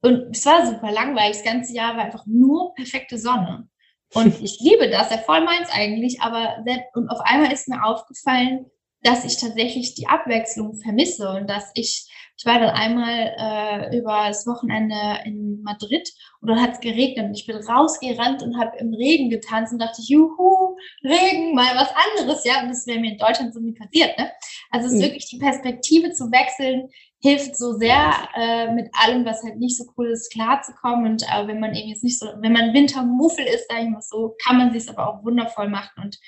und 0.00 0.28
es 0.30 0.46
war 0.46 0.64
super 0.64 0.92
langweilig, 0.92 1.38
das 1.38 1.44
ganze 1.44 1.74
Jahr 1.74 1.96
war 1.96 2.04
einfach 2.04 2.24
nur 2.26 2.72
perfekte 2.74 3.18
Sonne. 3.18 3.68
Und 4.14 4.40
ich 4.42 4.60
liebe 4.60 4.88
das, 4.88 5.10
ja 5.10 5.18
voll 5.18 5.44
meins 5.44 5.68
eigentlich, 5.72 6.20
aber 6.20 6.62
selbst, 6.64 6.94
und 6.94 7.08
auf 7.08 7.20
einmal 7.22 7.52
ist 7.52 7.68
mir 7.68 7.84
aufgefallen, 7.84 8.70
dass 9.02 9.24
ich 9.24 9.38
tatsächlich 9.38 9.94
die 9.94 10.08
Abwechslung 10.08 10.74
vermisse 10.76 11.28
und 11.30 11.48
dass 11.48 11.70
ich, 11.74 12.08
ich 12.36 12.46
war 12.46 12.58
dann 12.58 12.70
einmal 12.70 13.34
äh, 13.38 13.98
über 13.98 14.26
das 14.28 14.46
Wochenende 14.46 14.96
in 15.24 15.62
Madrid 15.62 16.08
und 16.40 16.48
dann 16.48 16.60
hat 16.60 16.72
es 16.74 16.80
geregnet 16.80 17.26
und 17.26 17.34
ich 17.34 17.46
bin 17.46 17.56
rausgerannt 17.56 18.42
und 18.42 18.58
habe 18.58 18.76
im 18.78 18.92
Regen 18.92 19.30
getanzt 19.30 19.72
und 19.72 19.80
dachte, 19.80 20.02
juhu, 20.02 20.76
Regen, 21.04 21.54
mal 21.54 21.76
was 21.76 21.92
anderes, 21.94 22.44
ja, 22.44 22.62
und 22.62 22.68
das 22.68 22.86
wäre 22.86 22.98
mir 22.98 23.12
in 23.12 23.18
Deutschland 23.18 23.54
so 23.54 23.60
nie 23.60 23.72
passiert, 23.72 24.18
ne? 24.18 24.30
Also 24.70 24.86
es 24.86 24.92
ist 24.94 24.98
mhm. 24.98 25.04
wirklich 25.04 25.26
die 25.30 25.38
Perspektive 25.38 26.12
zu 26.12 26.30
wechseln, 26.30 26.88
hilft 27.20 27.56
so 27.56 27.72
sehr, 27.72 28.28
äh, 28.34 28.72
mit 28.72 28.88
allem, 28.92 29.24
was 29.24 29.42
halt 29.42 29.58
nicht 29.58 29.76
so 29.76 29.84
cool 29.96 30.10
ist, 30.10 30.32
klarzukommen. 30.32 31.12
Und 31.12 31.22
äh, 31.22 31.46
wenn 31.46 31.60
man 31.60 31.74
eben 31.74 31.88
jetzt 31.88 32.04
nicht 32.04 32.18
so, 32.18 32.26
wenn 32.40 32.52
man 32.52 32.74
Wintermuffel 32.74 33.44
ist, 33.44 33.66
sag 33.68 33.82
ich 33.82 33.88
mal 33.88 34.02
so, 34.02 34.36
kann 34.44 34.58
man 34.58 34.72
sich 34.72 34.88
aber 34.88 35.08
auch 35.08 35.24
wundervoll 35.24 35.68
machen. 35.68 36.02
Und 36.02 36.18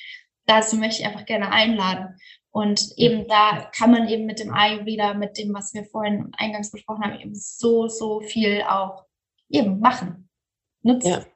dazu 0.47 0.77
möchte 0.77 1.03
ich 1.03 1.07
einfach 1.07 1.27
gerne 1.27 1.53
einladen. 1.53 2.17
Und 2.53 2.93
eben 2.97 3.29
da 3.29 3.71
kann 3.73 3.93
man 3.93 4.09
eben 4.09 4.27
mit 4.27 4.41
dem 4.41 4.53
Ayurveda, 4.53 5.15
mit 5.15 5.39
dem, 5.39 5.55
was 5.55 5.73
wir 5.73 5.85
vorhin 5.85 6.33
eingangs 6.37 6.71
besprochen 6.71 7.05
haben, 7.05 7.21
eben 7.21 7.35
so, 7.35 7.87
so 7.89 8.21
viel 8.21 8.63
auch 8.69 9.05
eben 9.49 9.79
machen, 9.79 10.29
nutzen. 10.83 11.09
Ja. 11.09 11.27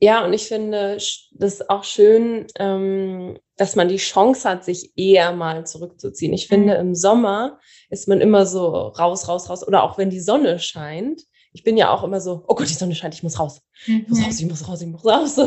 Ja, 0.00 0.24
und 0.24 0.32
ich 0.32 0.46
finde 0.46 0.98
das 1.32 1.68
auch 1.68 1.82
schön, 1.82 2.46
ähm, 2.56 3.36
dass 3.56 3.74
man 3.74 3.88
die 3.88 3.96
Chance 3.96 4.48
hat, 4.48 4.64
sich 4.64 4.92
eher 4.96 5.32
mal 5.32 5.66
zurückzuziehen. 5.66 6.32
Ich 6.32 6.46
finde, 6.46 6.74
mhm. 6.74 6.80
im 6.80 6.94
Sommer 6.94 7.58
ist 7.90 8.06
man 8.06 8.20
immer 8.20 8.46
so 8.46 8.68
raus, 8.68 9.26
raus, 9.26 9.50
raus. 9.50 9.66
Oder 9.66 9.82
auch 9.82 9.98
wenn 9.98 10.10
die 10.10 10.20
Sonne 10.20 10.60
scheint. 10.60 11.22
Ich 11.52 11.64
bin 11.64 11.76
ja 11.76 11.92
auch 11.92 12.04
immer 12.04 12.20
so, 12.20 12.44
oh 12.46 12.54
Gott, 12.54 12.68
die 12.68 12.74
Sonne 12.74 12.94
scheint, 12.94 13.14
ich 13.14 13.24
muss 13.24 13.40
raus. 13.40 13.60
Ich 13.86 14.06
muss 14.08 14.18
mhm. 14.18 14.24
raus, 14.24 14.40
ich 14.40 14.46
muss 14.46 14.68
raus, 14.68 14.82
ich 14.82 14.86
muss 14.86 15.04
raus. 15.04 15.38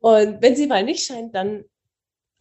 Und 0.00 0.40
wenn 0.40 0.56
sie 0.56 0.66
mal 0.66 0.82
nicht 0.82 1.04
scheint, 1.04 1.34
dann 1.34 1.64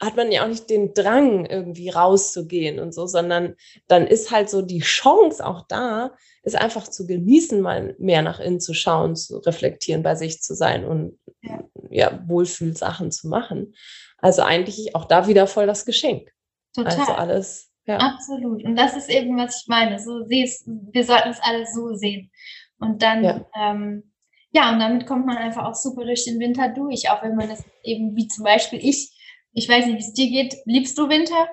hat 0.02 0.18
man 0.18 0.32
ja 0.32 0.44
auch 0.44 0.48
nicht 0.48 0.70
den 0.70 0.94
Drang, 0.94 1.46
irgendwie 1.46 1.90
rauszugehen 1.90 2.80
und 2.80 2.94
so, 2.94 3.08
sondern 3.08 3.56
dann 3.88 4.06
ist 4.08 4.32
halt 4.32 4.50
so 4.50 4.62
die 4.62 4.80
Chance 4.80 5.46
auch 5.46 5.66
da, 5.68 6.12
ist 6.44 6.56
einfach 6.56 6.88
zu 6.88 7.08
genießen, 7.08 7.62
mal 7.62 7.96
mehr 7.98 8.22
nach 8.22 8.40
innen 8.40 8.60
zu 8.60 8.74
schauen, 8.74 9.16
zu 9.16 9.38
reflektieren, 9.38 10.04
bei 10.04 10.16
sich 10.16 10.42
zu 10.42 10.54
sein 10.54 10.86
und 10.86 11.18
ja, 11.42 11.64
ja 11.90 12.24
Wohlfühlsachen 12.28 13.12
zu 13.12 13.30
machen. 13.30 13.74
Also 14.18 14.42
eigentlich 14.42 14.96
auch 14.96 15.06
da 15.06 15.28
wieder 15.28 15.48
voll 15.48 15.68
das 15.68 15.86
Geschenk. 15.86 16.32
Total. 16.74 17.00
Also 17.00 17.14
alles, 17.14 17.72
ja. 17.86 17.98
Absolut. 17.98 18.64
Und 18.64 18.76
das 18.76 18.96
ist 18.96 19.10
eben, 19.10 19.38
was 19.38 19.62
ich 19.62 19.68
meine. 19.68 20.00
So 20.00 20.26
siehst, 20.26 20.68
wir 20.68 21.04
sollten 21.04 21.30
es 21.30 21.40
alles 21.42 21.74
so 21.74 21.94
sehen. 21.94 22.32
Und 22.80 23.02
dann, 23.02 23.24
ja. 23.24 23.46
Ähm, 23.58 24.12
ja, 24.52 24.72
und 24.72 24.80
damit 24.80 25.06
kommt 25.06 25.26
man 25.26 25.38
einfach 25.38 25.66
auch 25.66 25.76
super 25.76 26.06
durch 26.06 26.26
den 26.26 26.40
Winter 26.40 26.70
durch, 26.70 27.10
auch 27.10 27.22
wenn 27.24 27.36
man 27.36 27.50
das 27.50 27.64
eben, 27.84 28.16
wie 28.16 28.28
zum 28.28 28.44
Beispiel 28.44 28.80
ich, 28.82 29.12
ich 29.56 29.70
weiß 29.70 29.86
nicht, 29.88 29.96
wie 29.96 30.02
es 30.02 30.14
dir 30.14 30.30
geht. 30.30 30.58
Liebst 30.66 30.98
du 30.98 31.10
Winter? 31.10 31.48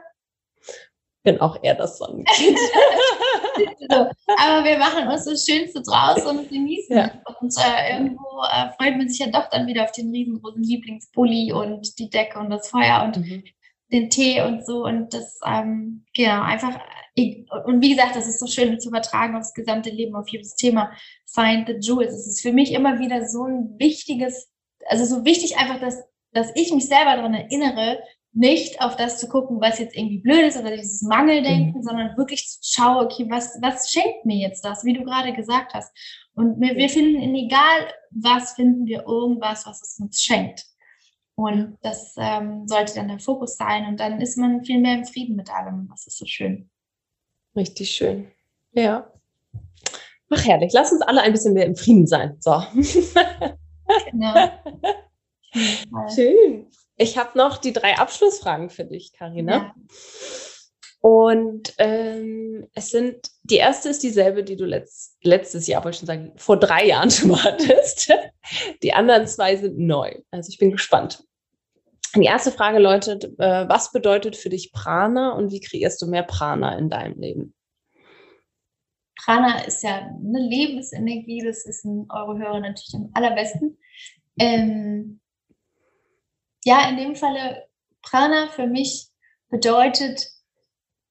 Bin 1.22 1.40
auch 1.40 1.62
eher 1.62 1.76
das 1.76 1.98
Sonnenkind. 1.98 2.58
so, 3.88 3.96
aber 3.96 4.64
wir 4.64 4.76
machen 4.76 5.06
uns 5.06 5.24
das 5.24 5.46
Schönste 5.46 5.80
draus 5.82 6.24
und 6.26 6.48
genießen 6.48 6.96
ja. 6.96 7.22
Und 7.40 7.54
äh, 7.58 7.92
irgendwo 7.92 8.42
äh, 8.42 8.72
freut 8.72 8.96
man 8.96 9.08
sich 9.08 9.20
ja 9.20 9.28
doch 9.28 9.48
dann 9.50 9.68
wieder 9.68 9.84
auf 9.84 9.92
den 9.92 10.10
riesengroßen 10.10 10.64
Lieblingspulli 10.64 11.52
und 11.52 11.96
die 12.00 12.10
Decke 12.10 12.40
und 12.40 12.50
das 12.50 12.68
Feuer 12.68 13.04
und 13.04 13.18
mhm. 13.18 13.44
den 13.92 14.10
Tee 14.10 14.42
und 14.42 14.66
so. 14.66 14.84
Und 14.84 15.14
das, 15.14 15.38
ähm, 15.46 16.04
genau, 16.12 16.42
einfach. 16.42 16.80
Und 17.66 17.82
wie 17.82 17.90
gesagt, 17.90 18.16
das 18.16 18.26
ist 18.26 18.40
so 18.40 18.48
schön 18.48 18.80
zu 18.80 18.88
übertragen 18.88 19.36
aufs 19.36 19.54
gesamte 19.54 19.90
Leben, 19.90 20.16
auf 20.16 20.28
jedes 20.28 20.56
Thema. 20.56 20.90
Find 21.26 21.68
the 21.68 21.74
Jewels. 21.74 22.14
Es 22.14 22.26
ist 22.26 22.40
für 22.40 22.52
mich 22.52 22.72
immer 22.72 22.98
wieder 22.98 23.28
so 23.28 23.44
ein 23.44 23.78
wichtiges, 23.78 24.50
also 24.86 25.04
so 25.04 25.24
wichtig 25.24 25.56
einfach, 25.56 25.78
dass 25.78 26.02
dass 26.32 26.50
ich 26.54 26.72
mich 26.72 26.86
selber 26.86 27.16
daran 27.16 27.34
erinnere, 27.34 27.98
nicht 28.34 28.80
auf 28.80 28.96
das 28.96 29.18
zu 29.18 29.28
gucken, 29.28 29.60
was 29.60 29.78
jetzt 29.78 29.94
irgendwie 29.94 30.18
blöd 30.18 30.44
ist 30.44 30.58
oder 30.58 30.74
dieses 30.74 31.02
Mangeldenken, 31.02 31.80
mhm. 31.80 31.82
sondern 31.82 32.16
wirklich 32.16 32.48
zu 32.48 32.58
schauen, 32.62 33.04
okay, 33.04 33.26
was, 33.28 33.58
was 33.60 33.90
schenkt 33.90 34.24
mir 34.24 34.38
jetzt 34.38 34.64
das, 34.64 34.84
wie 34.84 34.94
du 34.94 35.04
gerade 35.04 35.34
gesagt 35.34 35.74
hast. 35.74 35.94
Und 36.34 36.58
wir, 36.60 36.76
wir 36.76 36.88
finden 36.88 37.20
in 37.20 37.34
egal 37.34 37.92
was, 38.10 38.54
finden 38.54 38.86
wir 38.86 39.04
irgendwas, 39.06 39.66
was 39.66 39.82
es 39.82 39.98
uns 40.00 40.22
schenkt. 40.22 40.64
Und 41.34 41.76
das 41.82 42.14
ähm, 42.18 42.66
sollte 42.66 42.94
dann 42.94 43.08
der 43.08 43.18
Fokus 43.18 43.56
sein. 43.56 43.86
Und 43.86 44.00
dann 44.00 44.20
ist 44.20 44.38
man 44.38 44.64
viel 44.64 44.80
mehr 44.80 44.94
im 44.94 45.04
Frieden 45.04 45.36
mit 45.36 45.52
allem. 45.52 45.88
Das 45.90 46.06
ist 46.06 46.18
so 46.18 46.24
schön. 46.24 46.70
Richtig 47.54 47.90
schön. 47.90 48.30
Ja. 48.72 49.10
Ach, 50.30 50.44
herrlich. 50.44 50.72
Lass 50.72 50.92
uns 50.92 51.02
alle 51.02 51.20
ein 51.20 51.32
bisschen 51.32 51.52
mehr 51.52 51.66
im 51.66 51.76
Frieden 51.76 52.06
sein. 52.06 52.36
So. 52.40 52.62
Genau. 54.10 54.34
Schön. 56.14 56.66
Ich 56.96 57.18
habe 57.18 57.36
noch 57.36 57.58
die 57.58 57.72
drei 57.72 57.96
Abschlussfragen 57.96 58.70
für 58.70 58.84
dich, 58.84 59.12
Karina. 59.12 59.52
Ja. 59.52 59.74
Und 61.00 61.74
ähm, 61.78 62.68
es 62.74 62.90
sind, 62.90 63.28
die 63.42 63.56
erste 63.56 63.88
ist 63.88 64.04
dieselbe, 64.04 64.44
die 64.44 64.56
du 64.56 64.64
letzt, 64.64 65.16
letztes 65.24 65.66
Jahr, 65.66 65.82
wollte 65.82 65.96
ich 65.96 65.98
schon 65.98 66.06
sagen, 66.06 66.32
vor 66.36 66.56
drei 66.58 66.86
Jahren 66.86 67.10
schon 67.10 67.30
mal 67.30 67.42
hattest. 67.42 68.12
Die 68.82 68.92
anderen 68.92 69.26
zwei 69.26 69.56
sind 69.56 69.78
neu. 69.78 70.14
Also 70.30 70.48
ich 70.50 70.58
bin 70.58 70.70
gespannt. 70.70 71.24
Die 72.14 72.24
erste 72.24 72.52
Frage 72.52 72.78
lautet, 72.78 73.24
äh, 73.38 73.68
was 73.68 73.90
bedeutet 73.90 74.36
für 74.36 74.50
dich 74.50 74.72
Prana 74.72 75.32
und 75.32 75.50
wie 75.50 75.60
kreierst 75.60 76.00
du 76.02 76.06
mehr 76.06 76.22
Prana 76.22 76.78
in 76.78 76.88
deinem 76.88 77.18
Leben? 77.18 77.54
Prana 79.24 79.64
ist 79.64 79.82
ja 79.82 79.98
eine 79.98 80.40
Lebensenergie, 80.40 81.42
das 81.44 81.66
wissen 81.66 82.06
eure 82.10 82.38
Hörer 82.38 82.60
natürlich 82.60 82.94
am 82.94 83.10
allerbesten. 83.14 83.78
Ähm, 84.38 85.20
ja, 86.64 86.88
in 86.88 86.96
dem 86.96 87.16
Falle 87.16 87.68
Prana 88.02 88.48
für 88.48 88.66
mich 88.66 89.08
bedeutet 89.48 90.26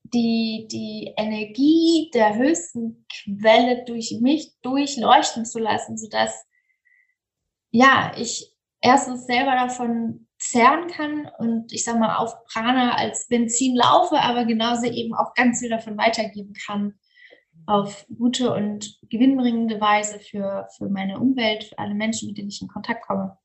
die, 0.03 0.67
die 0.69 1.13
Energie 1.17 2.11
der 2.13 2.35
höchsten 2.35 3.05
Quelle 3.09 3.85
durch 3.85 4.17
mich 4.21 4.51
durchleuchten 4.61 5.45
zu 5.45 5.59
lassen, 5.59 5.97
sodass 5.97 6.45
ja, 7.71 8.11
ich 8.17 8.53
erstens 8.81 9.25
selber 9.25 9.51
davon 9.51 10.27
zehren 10.37 10.87
kann 10.87 11.29
und 11.37 11.71
ich 11.71 11.83
sag 11.83 11.99
mal 11.99 12.17
auf 12.17 12.33
Prana 12.45 12.95
als 12.95 13.27
Benzin 13.27 13.75
laufe, 13.75 14.19
aber 14.19 14.45
genauso 14.45 14.85
eben 14.87 15.13
auch 15.13 15.33
ganz 15.35 15.59
viel 15.59 15.69
davon 15.69 15.97
weitergeben 15.97 16.53
kann. 16.65 16.95
auf 17.67 18.05
gute 18.17 18.53
und 18.53 18.99
gewinnbringende 19.09 19.79
Weise 19.79 20.19
für, 20.19 20.67
für 20.77 20.89
meine 20.89 21.19
Umwelt, 21.19 21.65
für 21.65 21.77
alle 21.77 21.93
Menschen, 21.93 22.27
mit 22.27 22.37
denen 22.37 22.49
ich 22.49 22.61
in 22.61 22.67
Kontakt 22.67 23.05
komme. 23.05 23.37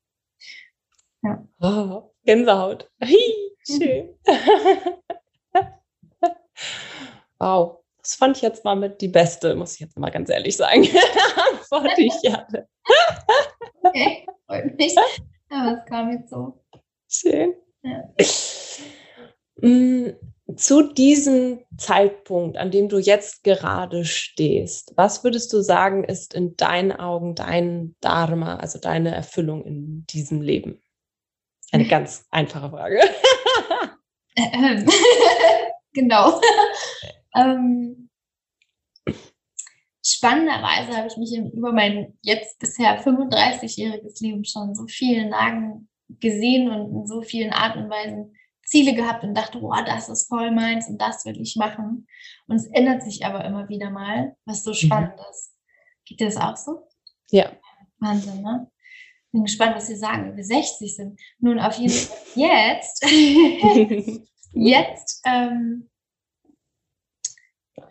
Ja. 1.27 1.43
Oh, 1.61 2.11
Gänsehaut. 2.25 2.89
Schön. 3.65 4.17
wow. 7.39 7.79
Das 8.01 8.15
fand 8.15 8.37
ich 8.37 8.43
jetzt 8.43 8.63
mal 8.63 8.75
mit 8.77 9.01
die 9.01 9.09
beste, 9.09 9.53
muss 9.55 9.73
ich 9.73 9.81
jetzt 9.81 9.99
mal 9.99 10.09
ganz 10.09 10.29
ehrlich 10.29 10.55
sagen, 10.55 10.83
Antwort, 11.51 11.91
die 11.97 12.07
ich 12.07 12.31
hatte. 12.31 12.65
okay, 13.83 14.25
freut 14.45 14.77
mich. 14.77 14.95
Aber 15.49 15.77
es 15.77 15.85
kam 15.89 16.11
jetzt 16.11 16.29
so. 16.29 16.63
Schön. 17.09 17.53
Ja. 17.83 18.09
Mm, 19.57 20.11
zu 20.55 20.93
diesem 20.93 21.59
Zeitpunkt, 21.77 22.55
an 22.57 22.71
dem 22.71 22.87
du 22.87 22.97
jetzt 22.97 23.43
gerade 23.43 24.05
stehst, 24.05 24.93
was 24.95 25.25
würdest 25.25 25.51
du 25.51 25.61
sagen, 25.61 26.05
ist 26.05 26.33
in 26.33 26.55
deinen 26.55 26.93
Augen 26.93 27.35
dein 27.35 27.97
Dharma, 27.99 28.55
also 28.55 28.79
deine 28.79 29.13
Erfüllung 29.13 29.65
in 29.65 30.05
diesem 30.07 30.41
Leben? 30.41 30.81
Eine 31.71 31.87
ganz 31.87 32.25
einfache 32.31 32.69
Frage. 32.69 32.99
Genau. 35.93 36.39
ähm, 37.35 38.09
spannenderweise 40.05 40.95
habe 40.95 41.07
ich 41.07 41.17
mich 41.17 41.35
über 41.53 41.71
mein 41.71 42.17
jetzt 42.21 42.59
bisher 42.59 43.03
35-jähriges 43.03 44.21
Leben 44.21 44.45
schon 44.45 44.75
so 44.75 44.85
vielen 44.85 45.29
Lagen 45.29 45.89
gesehen 46.07 46.69
und 46.69 46.95
in 46.95 47.07
so 47.07 47.23
vielen 47.23 47.51
Arten 47.51 47.85
und 47.85 47.89
Weisen 47.89 48.37
Ziele 48.63 48.93
gehabt 48.93 49.23
und 49.23 49.33
dachte, 49.33 49.59
boah, 49.59 49.83
das 49.83 50.09
ist 50.09 50.27
voll 50.27 50.51
meins 50.51 50.87
und 50.87 51.01
das 51.01 51.25
will 51.25 51.39
ich 51.41 51.55
machen. 51.55 52.07
Und 52.47 52.57
es 52.57 52.67
ändert 52.67 53.01
sich 53.01 53.25
aber 53.25 53.45
immer 53.45 53.69
wieder 53.69 53.89
mal, 53.89 54.35
was 54.45 54.63
so 54.63 54.71
mhm. 54.71 54.75
spannend 54.75 55.15
mhm. 55.15 55.25
ist. 55.31 55.55
Geht 56.05 56.19
dir 56.19 56.25
das 56.25 56.37
auch 56.37 56.57
so? 56.57 56.87
Ja. 57.31 57.51
Wahnsinn, 57.99 58.41
ne? 58.41 58.69
Bin 59.31 59.43
gespannt, 59.43 59.75
was 59.75 59.87
Sie 59.87 59.95
sagen, 59.95 60.29
wenn 60.29 60.37
wir 60.37 60.43
60 60.43 60.95
sind. 60.95 61.19
Nun, 61.39 61.59
auf 61.59 61.77
jeden 61.77 61.93
Fall 61.93 62.17
jetzt, 62.35 63.05
jetzt, 64.53 65.21
ähm, 65.25 65.89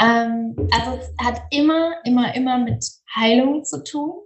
ähm, 0.01 0.57
also 0.73 0.99
es 0.99 1.15
hat 1.25 1.43
immer, 1.51 1.95
immer, 2.05 2.35
immer 2.35 2.59
mit 2.59 2.85
Heilung 3.15 3.65
zu 3.65 3.83
tun. 3.85 4.23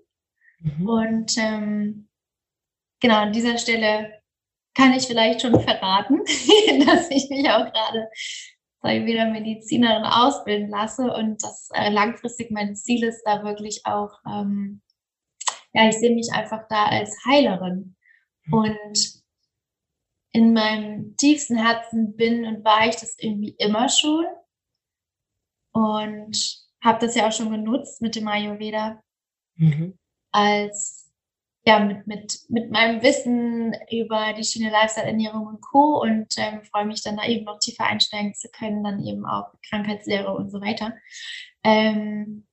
Mhm. 0.60 0.88
Und 0.88 1.38
ähm, 1.38 2.08
genau 3.00 3.16
an 3.16 3.32
dieser 3.32 3.58
Stelle 3.58 4.20
kann 4.74 4.92
ich 4.92 5.06
vielleicht 5.06 5.42
schon 5.42 5.60
verraten, 5.60 6.18
dass 6.86 7.10
ich 7.10 7.28
mich 7.28 7.48
auch 7.50 7.70
gerade 7.72 8.08
wieder 8.82 9.26
Medizinerin 9.26 10.04
ausbilden 10.04 10.70
lasse 10.70 11.12
und 11.12 11.42
das 11.42 11.68
äh, 11.74 11.90
langfristig 11.90 12.50
mein 12.50 12.74
Ziel 12.74 13.04
ist, 13.04 13.22
da 13.24 13.44
wirklich 13.44 13.82
auch, 13.84 14.10
ähm, 14.26 14.80
ja, 15.72 15.88
ich 15.88 15.98
sehe 15.98 16.14
mich 16.14 16.30
einfach 16.32 16.66
da 16.68 16.86
als 16.86 17.16
Heilerin. 17.24 17.96
Mhm. 18.46 18.54
Und 18.54 19.20
in 20.32 20.52
meinem 20.52 21.16
tiefsten 21.16 21.56
Herzen 21.56 22.16
bin 22.16 22.44
und 22.44 22.64
war 22.64 22.86
ich 22.86 22.96
das 22.96 23.16
irgendwie 23.18 23.54
immer 23.58 23.88
schon. 23.88 24.24
Und 25.72 26.60
habe 26.82 27.04
das 27.04 27.14
ja 27.14 27.28
auch 27.28 27.32
schon 27.32 27.50
genutzt 27.50 28.00
mit 28.00 28.16
dem 28.16 28.26
Ayurveda 28.28 29.02
mhm. 29.56 29.98
als 30.32 31.10
ja, 31.66 31.78
mit, 31.78 32.06
mit, 32.06 32.38
mit 32.48 32.70
meinem 32.70 33.02
Wissen 33.02 33.74
über 33.90 34.32
die 34.32 34.44
Schiene 34.44 34.70
Lifestyle, 34.70 35.06
Ernährung 35.06 35.46
und 35.46 35.60
Co. 35.60 36.00
und 36.00 36.26
ähm, 36.38 36.62
freue 36.64 36.86
mich 36.86 37.02
dann 37.02 37.18
da 37.18 37.26
eben 37.26 37.44
noch 37.44 37.58
tiefer 37.58 37.84
einsteigen 37.84 38.34
zu 38.34 38.48
können, 38.48 38.82
dann 38.82 39.04
eben 39.04 39.26
auch 39.26 39.52
Krankheitslehre 39.68 40.32
und 40.32 40.50
so 40.50 40.60
weiter. 40.60 40.94
Ähm, 41.62 42.46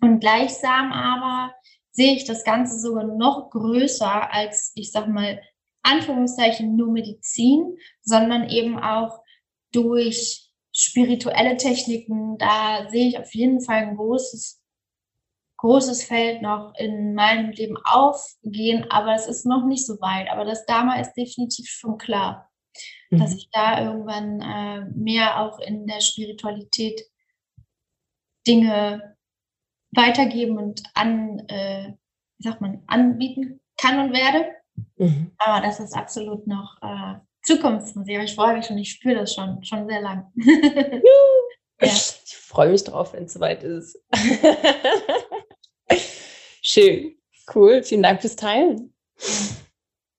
und 0.00 0.18
gleichsam 0.18 0.90
aber 0.92 1.54
sehe 2.00 2.16
ich 2.16 2.24
das 2.24 2.44
Ganze 2.44 2.80
sogar 2.80 3.04
noch 3.04 3.50
größer 3.50 4.32
als, 4.32 4.72
ich 4.74 4.90
sag 4.90 5.06
mal, 5.06 5.38
Anführungszeichen 5.82 6.74
nur 6.74 6.90
Medizin, 6.90 7.76
sondern 8.00 8.48
eben 8.48 8.78
auch 8.78 9.22
durch 9.70 10.50
spirituelle 10.72 11.58
Techniken. 11.58 12.38
Da 12.38 12.88
sehe 12.88 13.08
ich 13.08 13.18
auf 13.18 13.34
jeden 13.34 13.60
Fall 13.60 13.88
ein 13.88 13.96
großes 13.96 14.62
großes 15.58 16.04
Feld 16.04 16.40
noch 16.40 16.72
in 16.78 17.12
meinem 17.12 17.50
Leben 17.50 17.76
aufgehen, 17.84 18.86
aber 18.88 19.14
es 19.14 19.26
ist 19.26 19.44
noch 19.44 19.66
nicht 19.66 19.84
so 19.84 20.00
weit. 20.00 20.30
Aber 20.30 20.46
das 20.46 20.64
Dharma 20.64 20.98
ist 20.98 21.12
definitiv 21.12 21.68
schon 21.68 21.98
klar, 21.98 22.50
mhm. 23.10 23.18
dass 23.18 23.34
ich 23.34 23.50
da 23.52 23.84
irgendwann 23.84 24.40
äh, 24.40 24.86
mehr 24.96 25.38
auch 25.42 25.58
in 25.58 25.86
der 25.86 26.00
Spiritualität 26.00 27.02
Dinge 28.46 29.18
weitergeben 29.92 30.58
und 30.58 30.82
an, 30.94 31.40
äh, 31.48 31.94
wie 32.38 32.42
sagt 32.42 32.60
man, 32.60 32.82
anbieten 32.86 33.60
kann 33.76 33.98
und 33.98 34.12
werde. 34.12 34.46
Mhm. 34.96 35.32
Aber 35.38 35.66
das 35.66 35.80
ist 35.80 35.94
absolut 35.94 36.46
noch 36.46 36.76
äh, 36.82 37.14
Zukunftsmusik. 37.42 38.14
Aber 38.14 38.24
ich 38.24 38.34
freue 38.34 38.56
mich 38.56 38.66
schon, 38.66 38.78
ich 38.78 38.90
spüre 38.90 39.16
das 39.16 39.34
schon, 39.34 39.62
schon 39.64 39.88
sehr 39.88 40.00
lang. 40.00 40.30
ja. 40.36 41.00
Ich 41.82 42.36
freue 42.36 42.70
mich 42.70 42.84
drauf, 42.84 43.14
wenn 43.14 43.24
es 43.24 43.32
soweit 43.32 43.62
ist. 43.62 43.98
Schön, 46.62 47.16
cool. 47.54 47.82
Vielen 47.82 48.02
Dank 48.02 48.20
fürs 48.20 48.36
Teilen. 48.36 48.92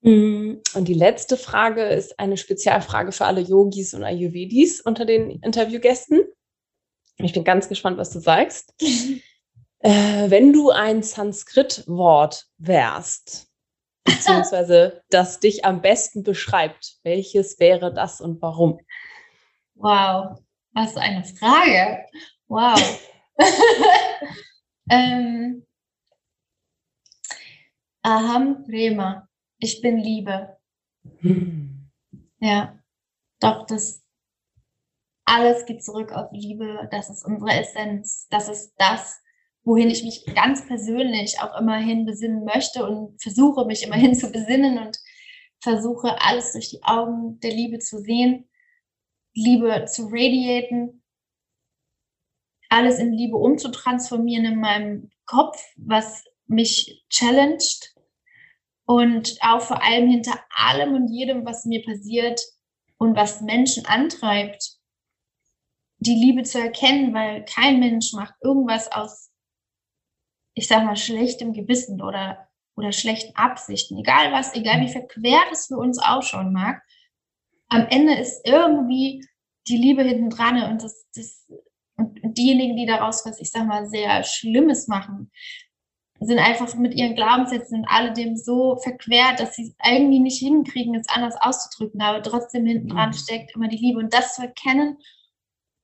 Und 0.03 0.63
die 0.75 0.95
letzte 0.95 1.37
Frage 1.37 1.83
ist 1.83 2.19
eine 2.19 2.35
Spezialfrage 2.35 3.11
für 3.11 3.25
alle 3.25 3.41
Yogis 3.41 3.93
und 3.93 4.03
Ayurvedis 4.03 4.81
unter 4.81 5.05
den 5.05 5.29
Interviewgästen. 5.29 6.23
Ich 7.17 7.33
bin 7.33 7.43
ganz 7.43 7.69
gespannt, 7.69 7.99
was 7.99 8.09
du 8.09 8.19
sagst. 8.19 8.73
Äh, 9.83 10.29
wenn 10.29 10.53
du 10.53 10.69
ein 10.69 11.03
Sanskrit-Wort 11.03 12.47
wärst, 12.57 13.49
beziehungsweise 14.03 15.03
das 15.09 15.39
dich 15.39 15.65
am 15.65 15.81
besten 15.81 16.23
beschreibt, 16.23 16.97
welches 17.03 17.59
wäre 17.59 17.93
das 17.93 18.21
und 18.21 18.41
warum? 18.41 18.79
Wow, 19.75 20.39
was 20.73 20.97
eine 20.97 21.23
Frage. 21.23 22.05
Wow. 22.47 22.79
ähm, 24.89 25.65
Aham 28.03 28.63
Prema. 28.63 29.27
Ich 29.59 29.81
bin 29.81 29.97
Liebe. 29.97 30.57
Hm. 31.19 31.91
Ja, 32.39 32.79
doch, 33.39 33.65
das 33.67 34.03
alles 35.25 35.65
geht 35.65 35.83
zurück 35.83 36.11
auf 36.11 36.31
Liebe. 36.31 36.87
Das 36.91 37.09
ist 37.09 37.23
unsere 37.25 37.51
Essenz. 37.51 38.27
Das 38.29 38.49
ist 38.49 38.73
das, 38.77 39.20
wohin 39.63 39.89
ich 39.89 40.03
mich 40.03 40.25
ganz 40.35 40.65
persönlich 40.65 41.39
auch 41.41 41.59
immerhin 41.59 42.05
besinnen 42.05 42.45
möchte 42.45 42.85
und 42.85 43.21
versuche 43.21 43.65
mich 43.65 43.83
immerhin 43.83 44.15
zu 44.15 44.31
besinnen 44.31 44.79
und 44.79 44.97
versuche 45.59 46.19
alles 46.21 46.53
durch 46.53 46.69
die 46.69 46.83
Augen 46.83 47.39
der 47.39 47.51
Liebe 47.51 47.79
zu 47.79 47.99
sehen, 47.99 48.49
Liebe 49.33 49.85
zu 49.85 50.07
radiaten, 50.11 51.03
alles 52.69 52.99
in 52.99 53.13
Liebe 53.13 53.37
umzutransformieren 53.37 54.45
in 54.45 54.59
meinem 54.59 55.11
Kopf, 55.25 55.61
was 55.75 56.23
mich 56.47 57.05
challenged 57.09 57.95
und 58.85 59.37
auch 59.41 59.61
vor 59.61 59.83
allem 59.83 60.09
hinter 60.09 60.39
allem 60.55 60.95
und 60.95 61.09
jedem, 61.09 61.45
was 61.45 61.65
mir 61.65 61.83
passiert 61.83 62.41
und 62.97 63.15
was 63.15 63.41
Menschen 63.41 63.85
antreibt, 63.85 64.77
die 65.99 66.15
Liebe 66.15 66.43
zu 66.43 66.59
erkennen, 66.59 67.13
weil 67.13 67.45
kein 67.45 67.79
Mensch 67.79 68.13
macht 68.13 68.33
irgendwas 68.41 68.91
aus, 68.91 69.30
ich 70.53 70.67
sag 70.67 70.83
mal, 70.83 70.95
schlechtem 70.95 71.53
Gewissen 71.53 72.01
oder, 72.01 72.47
oder 72.75 72.91
schlechten 72.91 73.35
Absichten. 73.35 73.97
Egal 73.97 74.31
was, 74.31 74.53
egal 74.53 74.81
wie 74.81 74.91
verquert 74.91 75.51
es 75.51 75.67
für 75.67 75.77
uns 75.77 75.99
ausschauen 75.99 76.51
mag, 76.53 76.81
am 77.69 77.87
Ende 77.89 78.15
ist 78.15 78.45
irgendwie 78.45 79.25
die 79.67 79.77
Liebe 79.77 80.03
hinten 80.03 80.29
dran 80.29 80.61
und 80.71 80.83
das, 80.83 81.07
das 81.15 81.47
und 81.97 82.19
diejenigen, 82.37 82.75
die 82.75 82.85
daraus 82.85 83.25
was, 83.25 83.39
ich 83.39 83.51
sag 83.51 83.67
mal, 83.67 83.85
sehr 83.85 84.23
Schlimmes 84.23 84.87
machen, 84.87 85.31
sind 86.19 86.39
einfach 86.39 86.75
mit 86.75 86.93
ihren 86.93 87.15
Glaubenssätzen 87.15 87.79
und 87.79 87.87
alledem 87.87 88.35
so 88.35 88.77
verquert, 88.77 89.39
dass 89.39 89.55
sie 89.55 89.63
es 89.63 89.75
irgendwie 89.83 90.19
nicht 90.19 90.39
hinkriegen, 90.39 90.95
es 90.95 91.09
anders 91.09 91.35
auszudrücken, 91.39 92.01
aber 92.01 92.21
trotzdem 92.21 92.65
hinten 92.65 92.89
dran 92.89 93.09
mhm. 93.09 93.13
steckt 93.13 93.55
immer 93.55 93.67
die 93.67 93.77
Liebe 93.77 93.99
und 93.99 94.13
das 94.13 94.35
zu 94.35 94.43
erkennen 94.43 94.97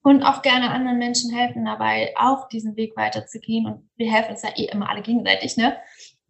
und 0.07 0.23
auch 0.23 0.41
gerne 0.41 0.71
anderen 0.71 0.97
Menschen 0.99 1.35
helfen 1.35 1.65
dabei, 1.65 2.13
auch 2.15 2.47
diesen 2.47 2.77
Weg 2.77 2.95
weiterzugehen 2.95 3.65
und 3.65 3.89
wir 3.97 4.09
helfen 4.09 4.31
uns 4.31 4.41
ja 4.41 4.55
eh 4.55 4.69
immer 4.71 4.89
alle 4.89 5.01
gegenseitig, 5.01 5.57
ne? 5.57 5.77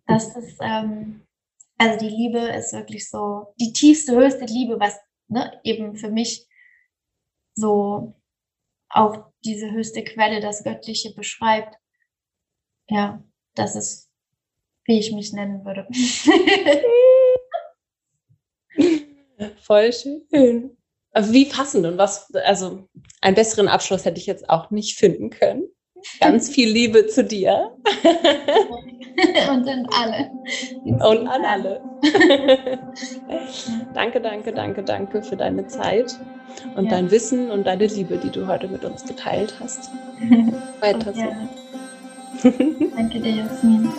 Das 0.07 0.35
ist, 0.35 0.57
ähm, 0.61 1.27
also 1.77 1.99
die 1.99 2.09
Liebe 2.09 2.39
ist 2.39 2.73
wirklich 2.73 3.07
so 3.07 3.53
die 3.59 3.73
tiefste, 3.73 4.15
höchste 4.15 4.45
Liebe, 4.45 4.79
was 4.79 4.99
ne, 5.27 5.61
eben 5.63 5.95
für 5.95 6.09
mich 6.09 6.47
so 7.53 8.15
auch 8.89 9.31
diese 9.45 9.69
höchste 9.69 10.03
Quelle, 10.03 10.39
das 10.39 10.63
Göttliche 10.63 11.13
beschreibt. 11.13 11.77
Ja, 12.89 13.23
das 13.53 13.75
ist, 13.75 14.09
wie 14.85 14.97
ich 14.97 15.11
mich 15.11 15.33
nennen 15.33 15.63
würde. 15.63 15.87
Voll 19.61 19.93
schön. 19.93 20.75
Wie 21.15 21.45
passend 21.45 21.85
und 21.85 21.97
was, 21.97 22.33
also 22.45 22.87
einen 23.21 23.35
besseren 23.35 23.67
Abschluss 23.67 24.05
hätte 24.05 24.19
ich 24.19 24.27
jetzt 24.27 24.49
auch 24.49 24.69
nicht 24.71 24.97
finden 24.97 25.29
können. 25.29 25.63
Ganz 26.19 26.49
viel 26.53 26.69
Liebe 26.69 27.07
zu 27.07 27.23
dir. 27.23 27.71
Und 29.49 29.67
an 29.67 29.87
alle. 29.91 30.29
Und 30.85 31.27
an 31.27 31.43
alle. 31.43 31.81
danke, 33.95 34.21
danke, 34.21 34.53
danke, 34.53 34.83
danke 34.83 35.23
für 35.23 35.35
deine 35.35 35.65
Zeit 35.65 36.15
und 36.75 36.85
ja. 36.85 36.91
dein 36.91 37.09
Wissen 37.09 37.49
und 37.49 37.65
deine 37.65 37.87
Liebe, 37.87 38.17
die 38.17 38.29
du 38.29 38.45
heute 38.45 38.67
mit 38.67 38.85
uns 38.85 39.03
geteilt 39.05 39.55
hast. 39.59 39.89
Weiter 40.81 41.13
so. 41.15 42.49
danke 42.95 43.19
dir, 43.19 43.37
Jasmin. 43.37 43.91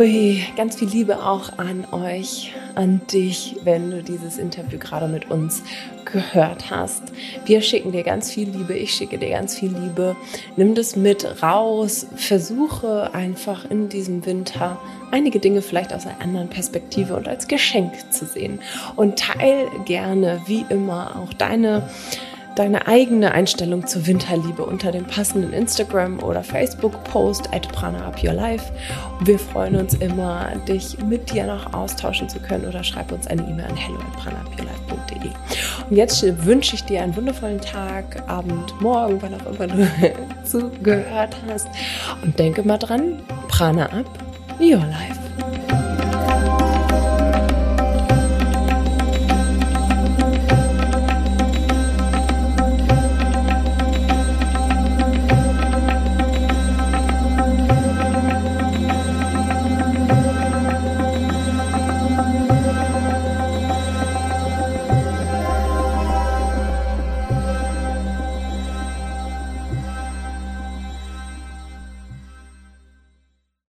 Ui, 0.00 0.44
ganz 0.56 0.76
viel 0.76 0.88
Liebe 0.88 1.24
auch 1.24 1.58
an 1.58 1.84
euch, 1.90 2.54
an 2.76 3.00
dich, 3.12 3.56
wenn 3.64 3.90
du 3.90 4.00
dieses 4.00 4.38
Interview 4.38 4.78
gerade 4.78 5.08
mit 5.08 5.28
uns 5.28 5.64
gehört 6.04 6.70
hast. 6.70 7.02
Wir 7.46 7.60
schicken 7.62 7.90
dir 7.90 8.04
ganz 8.04 8.30
viel 8.30 8.48
Liebe, 8.48 8.74
ich 8.74 8.94
schicke 8.94 9.18
dir 9.18 9.30
ganz 9.30 9.58
viel 9.58 9.76
Liebe. 9.76 10.14
Nimm 10.56 10.76
das 10.76 10.94
mit 10.94 11.42
raus, 11.42 12.06
versuche 12.14 13.12
einfach 13.12 13.68
in 13.68 13.88
diesem 13.88 14.24
Winter 14.24 14.80
einige 15.10 15.40
Dinge 15.40 15.62
vielleicht 15.62 15.92
aus 15.92 16.06
einer 16.06 16.20
anderen 16.20 16.48
Perspektive 16.48 17.16
und 17.16 17.26
als 17.26 17.48
Geschenk 17.48 17.92
zu 18.12 18.24
sehen. 18.24 18.60
Und 18.94 19.18
teil 19.18 19.66
gerne, 19.84 20.42
wie 20.46 20.64
immer, 20.68 21.16
auch 21.16 21.32
deine 21.32 21.90
deine 22.58 22.88
eigene 22.88 23.32
Einstellung 23.32 23.86
zur 23.86 24.06
Winterliebe 24.06 24.64
unter 24.64 24.90
dem 24.90 25.04
passenden 25.04 25.52
Instagram- 25.52 26.20
oder 26.22 26.42
Facebook-Post 26.42 27.54
at 27.54 27.68
Prana 27.72 28.04
Up 28.06 28.22
Your 28.22 28.32
Life. 28.32 28.72
Wir 29.22 29.38
freuen 29.38 29.76
uns 29.76 29.94
immer, 29.94 30.50
dich 30.66 30.98
mit 31.04 31.32
dir 31.32 31.46
noch 31.46 31.72
austauschen 31.72 32.28
zu 32.28 32.40
können 32.40 32.66
oder 32.66 32.82
schreib 32.82 33.12
uns 33.12 33.28
eine 33.28 33.42
E-Mail 33.42 33.66
an 33.66 33.76
hello 33.76 33.98
at 33.98 34.24
pranaupyourlife.de. 34.24 35.30
Und 35.88 35.96
jetzt 35.96 36.24
wünsche 36.44 36.74
ich 36.74 36.84
dir 36.84 37.02
einen 37.02 37.14
wundervollen 37.14 37.60
Tag, 37.60 38.24
Abend, 38.28 38.80
Morgen, 38.80 39.22
wann 39.22 39.34
auch 39.34 39.46
immer 39.52 39.68
du 39.68 39.88
zugehört 40.44 41.36
hast. 41.48 41.68
Und 42.22 42.38
denke 42.38 42.62
mal 42.64 42.78
dran, 42.78 43.22
Prana 43.48 43.86
Up 43.86 44.06
Your 44.58 44.78
Life. 44.78 45.67